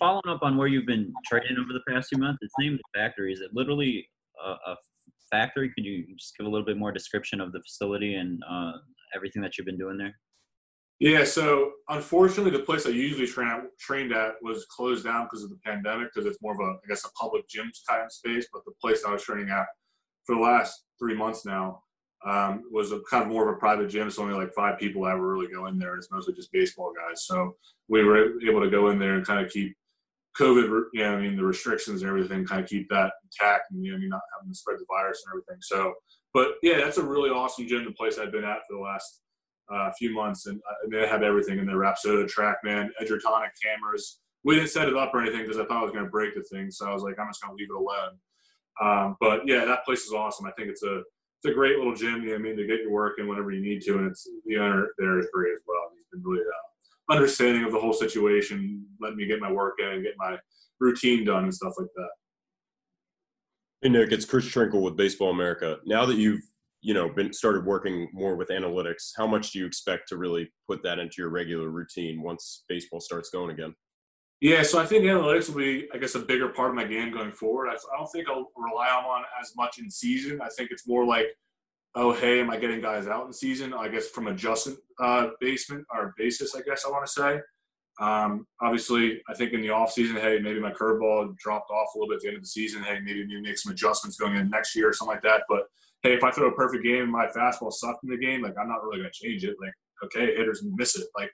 Following 0.00 0.28
up 0.28 0.42
on 0.42 0.56
where 0.56 0.68
you've 0.68 0.86
been 0.86 1.12
training 1.26 1.56
over 1.58 1.72
the 1.72 1.82
past 1.88 2.08
few 2.08 2.18
months, 2.18 2.38
it's 2.42 2.54
named 2.58 2.78
the 2.78 2.98
factory. 2.98 3.32
Is 3.32 3.40
it 3.40 3.50
literally 3.52 4.08
a, 4.44 4.50
a 4.50 4.76
factory? 5.30 5.72
Could 5.74 5.84
you 5.84 6.04
just 6.16 6.36
give 6.36 6.46
a 6.46 6.50
little 6.50 6.66
bit 6.66 6.76
more 6.76 6.92
description 6.92 7.40
of 7.40 7.52
the 7.52 7.60
facility 7.60 8.14
and 8.14 8.42
uh, 8.48 8.72
everything 9.14 9.42
that 9.42 9.56
you've 9.56 9.66
been 9.66 9.78
doing 9.78 9.96
there? 9.96 10.14
Yeah, 11.00 11.24
so 11.24 11.72
unfortunately, 11.88 12.52
the 12.52 12.60
place 12.60 12.86
I 12.86 12.90
usually 12.90 13.26
train 13.26 13.48
at, 13.48 13.62
trained 13.80 14.12
at 14.12 14.34
was 14.42 14.64
closed 14.66 15.04
down 15.04 15.24
because 15.24 15.42
of 15.42 15.50
the 15.50 15.58
pandemic. 15.64 16.08
Because 16.14 16.26
it's 16.26 16.40
more 16.40 16.54
of 16.54 16.60
a, 16.60 16.78
I 16.84 16.88
guess, 16.88 17.04
a 17.04 17.10
public 17.20 17.48
gym 17.48 17.70
kind 17.88 18.04
of 18.04 18.12
space. 18.12 18.46
But 18.52 18.64
the 18.64 18.72
place 18.80 19.02
I 19.04 19.12
was 19.12 19.22
training 19.22 19.50
at 19.50 19.66
for 20.24 20.36
the 20.36 20.40
last 20.40 20.84
three 20.98 21.16
months 21.16 21.44
now 21.44 21.82
um, 22.26 22.62
was 22.70 22.92
a 22.92 23.00
kind 23.10 23.22
of 23.22 23.28
more 23.28 23.48
of 23.48 23.56
a 23.56 23.58
private 23.58 23.88
gym. 23.88 24.10
So 24.10 24.22
only 24.22 24.34
like 24.34 24.54
five 24.54 24.78
people 24.78 25.06
ever 25.06 25.34
really 25.34 25.52
go 25.52 25.66
in 25.66 25.78
there. 25.78 25.96
It's 25.96 26.10
mostly 26.10 26.34
just 26.34 26.52
baseball 26.52 26.92
guys. 26.92 27.26
So 27.26 27.56
we 27.88 28.02
were 28.02 28.40
able 28.42 28.60
to 28.60 28.70
go 28.70 28.90
in 28.90 28.98
there 28.98 29.14
and 29.14 29.26
kind 29.26 29.44
of 29.44 29.52
keep 29.52 29.76
COVID, 30.38 30.86
you 30.92 31.02
know, 31.02 31.14
I 31.14 31.20
mean, 31.20 31.36
the 31.36 31.44
restrictions 31.44 32.02
and 32.02 32.08
everything, 32.08 32.44
kind 32.44 32.62
of 32.62 32.68
keep 32.68 32.88
that 32.88 33.12
intact 33.24 33.70
and, 33.70 33.84
you 33.84 33.92
know, 33.92 33.96
I 33.96 34.00
mean, 34.00 34.08
not 34.08 34.20
having 34.36 34.52
to 34.52 34.58
spread 34.58 34.78
the 34.78 34.86
virus 34.88 35.22
and 35.24 35.32
everything. 35.32 35.60
So, 35.60 35.94
but 36.32 36.54
yeah, 36.62 36.78
that's 36.78 36.98
a 36.98 37.04
really 37.04 37.30
awesome 37.30 37.68
gym, 37.68 37.84
the 37.84 37.92
place 37.92 38.18
I've 38.18 38.32
been 38.32 38.44
at 38.44 38.58
for 38.68 38.76
the 38.76 38.82
last 38.82 39.20
uh, 39.72 39.90
few 39.96 40.12
months, 40.12 40.46
and 40.46 40.60
uh, 40.68 40.88
they 40.90 41.06
have 41.06 41.22
everything 41.22 41.58
in 41.58 41.66
their 41.66 41.76
Rapsodo 41.76 42.28
TrackMan, 42.28 42.88
Edgertronic 43.00 43.50
cameras. 43.62 44.20
We 44.42 44.56
didn't 44.56 44.70
set 44.70 44.88
it 44.88 44.96
up 44.96 45.14
or 45.14 45.22
anything 45.22 45.42
because 45.42 45.58
I 45.58 45.64
thought 45.64 45.78
I 45.78 45.82
was 45.82 45.92
going 45.92 46.04
to 46.04 46.10
break 46.10 46.34
the 46.34 46.42
thing, 46.42 46.70
so 46.70 46.88
I 46.88 46.92
was 46.92 47.02
like, 47.02 47.18
I'm 47.18 47.28
just 47.28 47.40
going 47.40 47.56
to 47.56 47.60
leave 47.60 47.70
it 47.70 47.76
alone. 47.76 48.18
Um, 48.82 49.16
but 49.20 49.46
yeah, 49.46 49.64
that 49.64 49.84
place 49.84 50.02
is 50.02 50.12
awesome. 50.12 50.46
I 50.46 50.50
think 50.52 50.68
it's 50.68 50.82
a 50.82 51.02
it's 51.44 51.52
a 51.52 51.54
great 51.54 51.76
little 51.76 51.94
gym. 51.94 52.22
You 52.22 52.30
know, 52.30 52.34
I 52.36 52.38
mean, 52.38 52.56
to 52.56 52.66
get 52.66 52.80
your 52.80 52.90
work 52.90 53.18
in 53.18 53.28
whenever 53.28 53.50
you 53.50 53.60
need 53.60 53.82
to, 53.82 53.98
and 53.98 54.10
it's 54.10 54.28
the 54.46 54.56
owner 54.56 54.88
there 54.98 55.18
is 55.18 55.26
great 55.32 55.52
as 55.52 55.60
well. 55.66 55.90
He's 55.94 56.06
been 56.10 56.22
really 56.28 56.42
uh, 56.42 57.12
understanding 57.12 57.64
of 57.64 57.72
the 57.72 57.78
whole 57.78 57.92
situation, 57.92 58.86
letting 59.00 59.18
me 59.18 59.26
get 59.26 59.40
my 59.40 59.52
work 59.52 59.74
in, 59.78 60.02
get 60.02 60.14
my 60.16 60.38
routine 60.80 61.24
done, 61.24 61.44
and 61.44 61.54
stuff 61.54 61.74
like 61.78 61.88
that. 61.96 62.08
Hey 63.82 63.90
Nick, 63.90 64.12
it's 64.12 64.24
Chris 64.24 64.46
Trenkle 64.46 64.80
with 64.80 64.96
Baseball 64.96 65.30
America. 65.30 65.78
Now 65.84 66.06
that 66.06 66.16
you've 66.16 66.40
you 66.80 66.94
know 66.94 67.10
been 67.10 67.32
started 67.32 67.66
working 67.66 68.08
more 68.14 68.36
with 68.36 68.48
analytics, 68.48 69.10
how 69.14 69.26
much 69.26 69.52
do 69.52 69.58
you 69.58 69.66
expect 69.66 70.08
to 70.08 70.16
really 70.16 70.50
put 70.66 70.82
that 70.84 70.98
into 70.98 71.16
your 71.18 71.28
regular 71.28 71.68
routine 71.68 72.22
once 72.22 72.64
baseball 72.70 73.00
starts 73.00 73.28
going 73.28 73.50
again? 73.50 73.74
Yeah, 74.40 74.62
so 74.62 74.78
I 74.78 74.86
think 74.86 75.04
analytics 75.04 75.48
will 75.48 75.58
be, 75.58 75.88
I 75.94 75.98
guess, 75.98 76.14
a 76.16 76.18
bigger 76.18 76.48
part 76.48 76.70
of 76.70 76.76
my 76.76 76.84
game 76.84 77.12
going 77.12 77.32
forward. 77.32 77.68
I, 77.68 77.76
don't 77.96 78.10
think 78.12 78.28
I'll 78.28 78.50
rely 78.56 78.88
on 78.88 79.24
as 79.40 79.52
much 79.56 79.78
in 79.78 79.90
season. 79.90 80.40
I 80.42 80.48
think 80.56 80.70
it's 80.70 80.86
more 80.86 81.06
like, 81.06 81.28
oh, 81.94 82.12
hey, 82.12 82.40
am 82.40 82.50
I 82.50 82.58
getting 82.58 82.80
guys 82.80 83.06
out 83.06 83.26
in 83.26 83.32
season? 83.32 83.72
I 83.72 83.88
guess 83.88 84.08
from 84.08 84.26
adjustment 84.26 84.78
uh, 85.00 85.28
basement 85.40 85.86
or 85.94 86.14
basis, 86.18 86.54
I 86.54 86.60
guess 86.60 86.84
I 86.86 86.90
want 86.90 87.06
to 87.06 87.12
say. 87.12 87.40
Um, 88.00 88.46
obviously, 88.60 89.22
I 89.28 89.34
think 89.34 89.52
in 89.52 89.62
the 89.62 89.70
off 89.70 89.92
season, 89.92 90.16
hey, 90.16 90.40
maybe 90.40 90.60
my 90.60 90.72
curveball 90.72 91.36
dropped 91.38 91.70
off 91.70 91.94
a 91.94 91.98
little 91.98 92.08
bit 92.08 92.16
at 92.16 92.20
the 92.22 92.28
end 92.28 92.36
of 92.36 92.42
the 92.42 92.48
season. 92.48 92.82
Hey, 92.82 92.98
maybe 93.00 93.24
need 93.24 93.36
to 93.36 93.42
make 93.42 93.56
some 93.56 93.72
adjustments 93.72 94.16
going 94.16 94.34
in 94.34 94.50
next 94.50 94.74
year 94.74 94.88
or 94.88 94.92
something 94.92 95.14
like 95.14 95.22
that. 95.22 95.44
But 95.48 95.62
hey, 96.02 96.14
if 96.14 96.24
I 96.24 96.32
throw 96.32 96.48
a 96.48 96.54
perfect 96.54 96.84
game 96.84 97.02
and 97.02 97.12
my 97.12 97.28
fastball 97.28 97.72
sucked 97.72 98.02
in 98.02 98.10
the 98.10 98.18
game, 98.18 98.42
like 98.42 98.54
I'm 98.60 98.68
not 98.68 98.82
really 98.82 98.98
going 98.98 99.10
to 99.10 99.26
change 99.26 99.44
it. 99.44 99.56
Like, 99.60 99.72
okay, 100.04 100.34
hitters 100.36 100.64
miss 100.74 100.96
it. 100.96 101.06
Like 101.16 101.30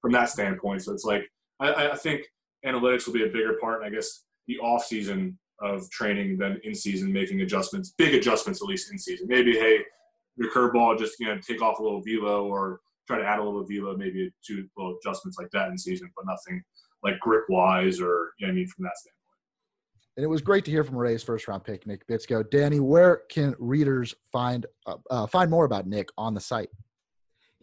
from 0.00 0.12
that 0.12 0.30
standpoint, 0.30 0.82
so 0.82 0.92
it's 0.92 1.04
like 1.04 1.28
I, 1.60 1.90
I 1.90 1.96
think 1.96 2.22
analytics 2.66 3.06
will 3.06 3.14
be 3.14 3.24
a 3.24 3.28
bigger 3.28 3.58
part, 3.60 3.82
and 3.82 3.86
I 3.86 3.94
guess, 3.94 4.24
the 4.46 4.58
off 4.58 4.84
season 4.84 5.38
of 5.60 5.88
training 5.90 6.36
than 6.36 6.60
in 6.64 6.74
season 6.74 7.12
making 7.12 7.40
adjustments, 7.40 7.94
big 7.96 8.14
adjustments 8.14 8.60
at 8.60 8.68
least 8.68 8.90
in 8.90 8.98
season. 8.98 9.26
Maybe 9.28 9.52
hey, 9.52 9.80
your 10.36 10.50
curveball 10.52 10.98
just 10.98 11.18
you 11.20 11.26
know 11.26 11.38
take 11.38 11.62
off 11.62 11.78
a 11.78 11.82
little 11.82 12.02
velo 12.02 12.46
or 12.46 12.80
try 13.06 13.18
to 13.18 13.24
add 13.24 13.38
a 13.38 13.42
little 13.42 13.64
velo, 13.64 13.96
maybe 13.96 14.30
two 14.46 14.66
little 14.76 14.96
adjustments 14.98 15.38
like 15.38 15.50
that 15.52 15.68
in 15.68 15.78
season, 15.78 16.10
but 16.16 16.26
nothing 16.26 16.62
like 17.02 17.18
grip 17.20 17.44
wise 17.48 18.00
or 18.00 18.32
you 18.38 18.46
know 18.46 18.52
I 18.52 18.56
mean 18.56 18.66
from 18.66 18.84
that 18.84 18.96
standpoint. 18.96 19.20
And 20.16 20.24
it 20.24 20.28
was 20.28 20.42
great 20.42 20.64
to 20.66 20.70
hear 20.70 20.84
from 20.84 20.96
Ray's 20.96 21.22
first 21.24 21.48
round 21.48 21.64
pick, 21.64 21.86
Nick 21.86 22.06
Bitsko. 22.06 22.48
Danny, 22.50 22.78
where 22.78 23.22
can 23.30 23.54
readers 23.58 24.14
find 24.32 24.66
uh, 24.86 24.96
uh, 25.10 25.26
find 25.26 25.50
more 25.50 25.64
about 25.64 25.86
Nick 25.86 26.08
on 26.16 26.34
the 26.34 26.40
site? 26.40 26.70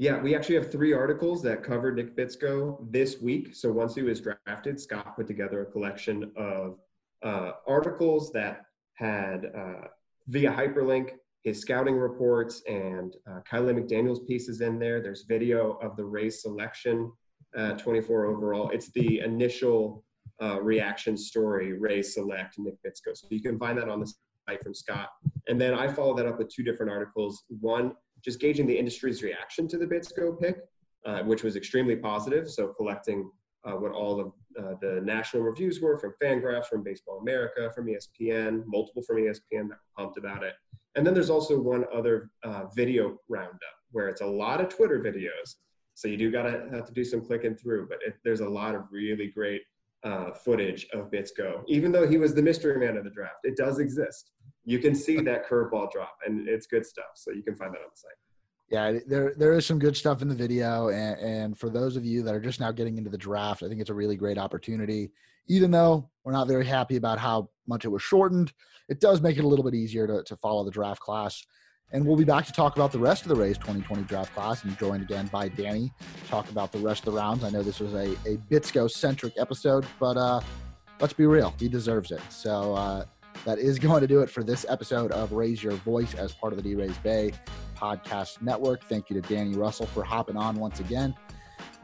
Yeah, 0.01 0.19
we 0.19 0.33
actually 0.33 0.55
have 0.55 0.71
three 0.71 0.93
articles 0.93 1.43
that 1.43 1.61
cover 1.61 1.91
Nick 1.91 2.17
Bitsko 2.17 2.91
this 2.91 3.21
week. 3.21 3.55
So 3.55 3.71
once 3.71 3.93
he 3.93 4.01
was 4.01 4.19
drafted, 4.19 4.81
Scott 4.81 5.15
put 5.15 5.27
together 5.27 5.61
a 5.61 5.65
collection 5.67 6.31
of 6.35 6.79
uh, 7.21 7.51
articles 7.67 8.31
that 8.31 8.63
had 8.95 9.51
uh, 9.55 9.89
via 10.27 10.51
hyperlink 10.51 11.11
his 11.43 11.61
scouting 11.61 11.97
reports 11.97 12.63
and 12.67 13.15
uh, 13.29 13.41
Kiley 13.47 13.79
McDaniel's 13.79 14.21
pieces 14.21 14.61
in 14.61 14.79
there. 14.79 15.03
There's 15.03 15.25
video 15.29 15.73
of 15.83 15.95
the 15.95 16.05
Rays 16.05 16.41
selection, 16.41 17.11
uh, 17.55 17.73
24 17.73 18.25
overall. 18.25 18.71
It's 18.71 18.89
the 18.93 19.19
initial 19.19 20.03
uh, 20.41 20.59
reaction 20.63 21.15
story, 21.15 21.73
Rays 21.73 22.15
select 22.15 22.55
Nick 22.57 22.77
Bitsko. 22.83 23.15
So 23.15 23.27
you 23.29 23.39
can 23.39 23.59
find 23.59 23.77
that 23.77 23.87
on 23.87 23.99
the 23.99 24.11
site 24.47 24.63
from 24.63 24.73
Scott. 24.73 25.09
And 25.47 25.61
then 25.61 25.75
I 25.75 25.87
follow 25.87 26.15
that 26.15 26.25
up 26.25 26.39
with 26.39 26.49
two 26.49 26.63
different 26.63 26.91
articles. 26.91 27.43
One 27.49 27.93
just 28.23 28.39
gauging 28.39 28.67
the 28.67 28.77
industry's 28.77 29.23
reaction 29.23 29.67
to 29.67 29.77
the 29.77 29.85
Bitsko 29.85 30.39
pick, 30.39 30.59
uh, 31.05 31.21
which 31.23 31.43
was 31.43 31.55
extremely 31.55 31.95
positive. 31.95 32.49
So 32.49 32.67
collecting 32.67 33.29
uh, 33.63 33.73
what 33.73 33.91
all 33.91 34.19
of 34.19 34.33
uh, 34.59 34.75
the 34.81 35.01
national 35.03 35.43
reviews 35.43 35.81
were 35.81 35.97
from 35.97 36.13
Fangraphs, 36.21 36.65
from 36.65 36.83
Baseball 36.83 37.19
America, 37.19 37.71
from 37.73 37.87
ESPN, 37.87 38.63
multiple 38.65 39.03
from 39.03 39.17
ESPN 39.17 39.69
that 39.69 39.77
were 39.77 39.95
pumped 39.97 40.17
about 40.17 40.43
it. 40.43 40.53
And 40.95 41.05
then 41.05 41.13
there's 41.13 41.29
also 41.29 41.59
one 41.59 41.85
other 41.93 42.29
uh, 42.43 42.65
video 42.75 43.17
roundup 43.29 43.59
where 43.91 44.07
it's 44.07 44.21
a 44.21 44.25
lot 44.25 44.61
of 44.61 44.69
Twitter 44.69 44.99
videos. 44.99 45.55
So 45.93 46.07
you 46.07 46.17
do 46.17 46.31
gotta 46.31 46.67
have 46.71 46.85
to 46.85 46.93
do 46.93 47.03
some 47.03 47.21
clicking 47.21 47.55
through, 47.55 47.87
but 47.87 47.99
it, 48.05 48.15
there's 48.23 48.39
a 48.39 48.49
lot 48.49 48.75
of 48.75 48.83
really 48.91 49.27
great 49.27 49.61
uh, 50.03 50.31
footage 50.31 50.87
of 50.93 51.11
Bitsko. 51.11 51.63
Even 51.67 51.91
though 51.91 52.07
he 52.07 52.17
was 52.17 52.33
the 52.33 52.41
mystery 52.41 52.77
man 52.77 52.97
of 52.97 53.03
the 53.03 53.09
draft, 53.09 53.39
it 53.43 53.55
does 53.55 53.79
exist 53.79 54.31
you 54.63 54.79
can 54.79 54.95
see 54.95 55.19
that 55.21 55.47
curveball 55.47 55.91
drop, 55.91 56.17
and 56.25 56.47
it's 56.47 56.67
good 56.67 56.85
stuff. 56.85 57.11
So 57.15 57.31
you 57.31 57.43
can 57.43 57.55
find 57.55 57.73
that 57.73 57.79
on 57.79 57.89
the 57.93 57.97
site. 57.97 58.11
Yeah, 58.69 58.99
there 59.05 59.33
there 59.35 59.53
is 59.53 59.65
some 59.65 59.79
good 59.79 59.97
stuff 59.97 60.21
in 60.21 60.29
the 60.29 60.35
video, 60.35 60.89
and, 60.89 61.19
and 61.19 61.57
for 61.57 61.69
those 61.69 61.97
of 61.97 62.05
you 62.05 62.23
that 62.23 62.33
are 62.33 62.39
just 62.39 62.59
now 62.59 62.71
getting 62.71 62.97
into 62.97 63.09
the 63.09 63.17
draft, 63.17 63.63
I 63.63 63.67
think 63.67 63.81
it's 63.81 63.89
a 63.89 63.93
really 63.93 64.15
great 64.15 64.37
opportunity. 64.37 65.11
Even 65.47 65.71
though 65.71 66.09
we're 66.23 66.31
not 66.31 66.47
very 66.47 66.65
happy 66.65 66.95
about 66.95 67.19
how 67.19 67.49
much 67.67 67.83
it 67.83 67.89
was 67.89 68.01
shortened, 68.01 68.53
it 68.87 69.01
does 69.01 69.21
make 69.21 69.37
it 69.37 69.43
a 69.43 69.47
little 69.47 69.65
bit 69.65 69.73
easier 69.73 70.07
to, 70.07 70.23
to 70.23 70.35
follow 70.37 70.63
the 70.63 70.71
draft 70.71 71.01
class. 71.01 71.43
And 71.93 72.05
we'll 72.05 72.15
be 72.15 72.23
back 72.23 72.45
to 72.45 72.53
talk 72.53 72.77
about 72.77 72.93
the 72.93 72.99
rest 72.99 73.23
of 73.23 73.27
the 73.27 73.35
Rays 73.35 73.57
2020 73.57 74.03
draft 74.03 74.33
class 74.33 74.63
and 74.63 74.77
joined 74.77 75.03
again 75.03 75.27
by 75.27 75.49
Danny 75.49 75.91
talk 76.29 76.49
about 76.49 76.71
the 76.71 76.79
rest 76.79 77.05
of 77.05 77.13
the 77.13 77.19
rounds. 77.19 77.43
I 77.43 77.49
know 77.49 77.63
this 77.63 77.81
was 77.81 77.93
a, 77.93 78.13
a 78.25 78.37
Bitsko 78.49 78.89
centric 78.89 79.33
episode, 79.37 79.85
but 79.99 80.15
uh, 80.15 80.39
let's 81.01 81.11
be 81.11 81.25
real, 81.25 81.53
he 81.59 81.67
deserves 81.67 82.11
it. 82.11 82.21
So 82.29 82.73
uh, 82.75 83.05
that 83.45 83.59
is 83.59 83.79
going 83.79 84.01
to 84.01 84.07
do 84.07 84.21
it 84.21 84.29
for 84.29 84.43
this 84.43 84.65
episode 84.69 85.11
of 85.11 85.31
Raise 85.31 85.63
Your 85.63 85.73
Voice 85.73 86.13
as 86.13 86.33
part 86.33 86.53
of 86.53 86.57
the 86.57 86.63
D 86.63 86.75
Rays 86.75 86.97
Bay 86.99 87.31
podcast 87.75 88.41
network. 88.41 88.83
Thank 88.85 89.09
you 89.09 89.19
to 89.19 89.27
Danny 89.27 89.55
Russell 89.55 89.87
for 89.87 90.03
hopping 90.03 90.37
on 90.37 90.55
once 90.55 90.79
again. 90.79 91.15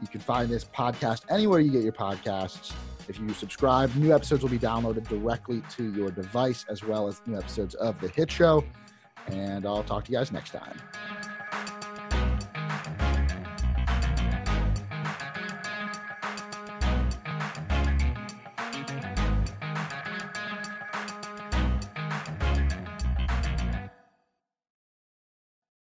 You 0.00 0.08
can 0.08 0.20
find 0.20 0.48
this 0.48 0.64
podcast 0.64 1.22
anywhere 1.28 1.60
you 1.60 1.72
get 1.72 1.82
your 1.82 1.92
podcasts. 1.92 2.72
If 3.08 3.18
you 3.18 3.30
subscribe, 3.30 3.94
new 3.96 4.14
episodes 4.14 4.42
will 4.42 4.50
be 4.50 4.58
downloaded 4.58 5.08
directly 5.08 5.62
to 5.76 5.92
your 5.92 6.10
device, 6.10 6.64
as 6.68 6.84
well 6.84 7.08
as 7.08 7.20
new 7.26 7.36
episodes 7.36 7.74
of 7.74 8.00
The 8.00 8.08
Hit 8.08 8.30
Show. 8.30 8.64
And 9.26 9.66
I'll 9.66 9.82
talk 9.82 10.04
to 10.04 10.12
you 10.12 10.18
guys 10.18 10.30
next 10.30 10.50
time. 10.50 10.78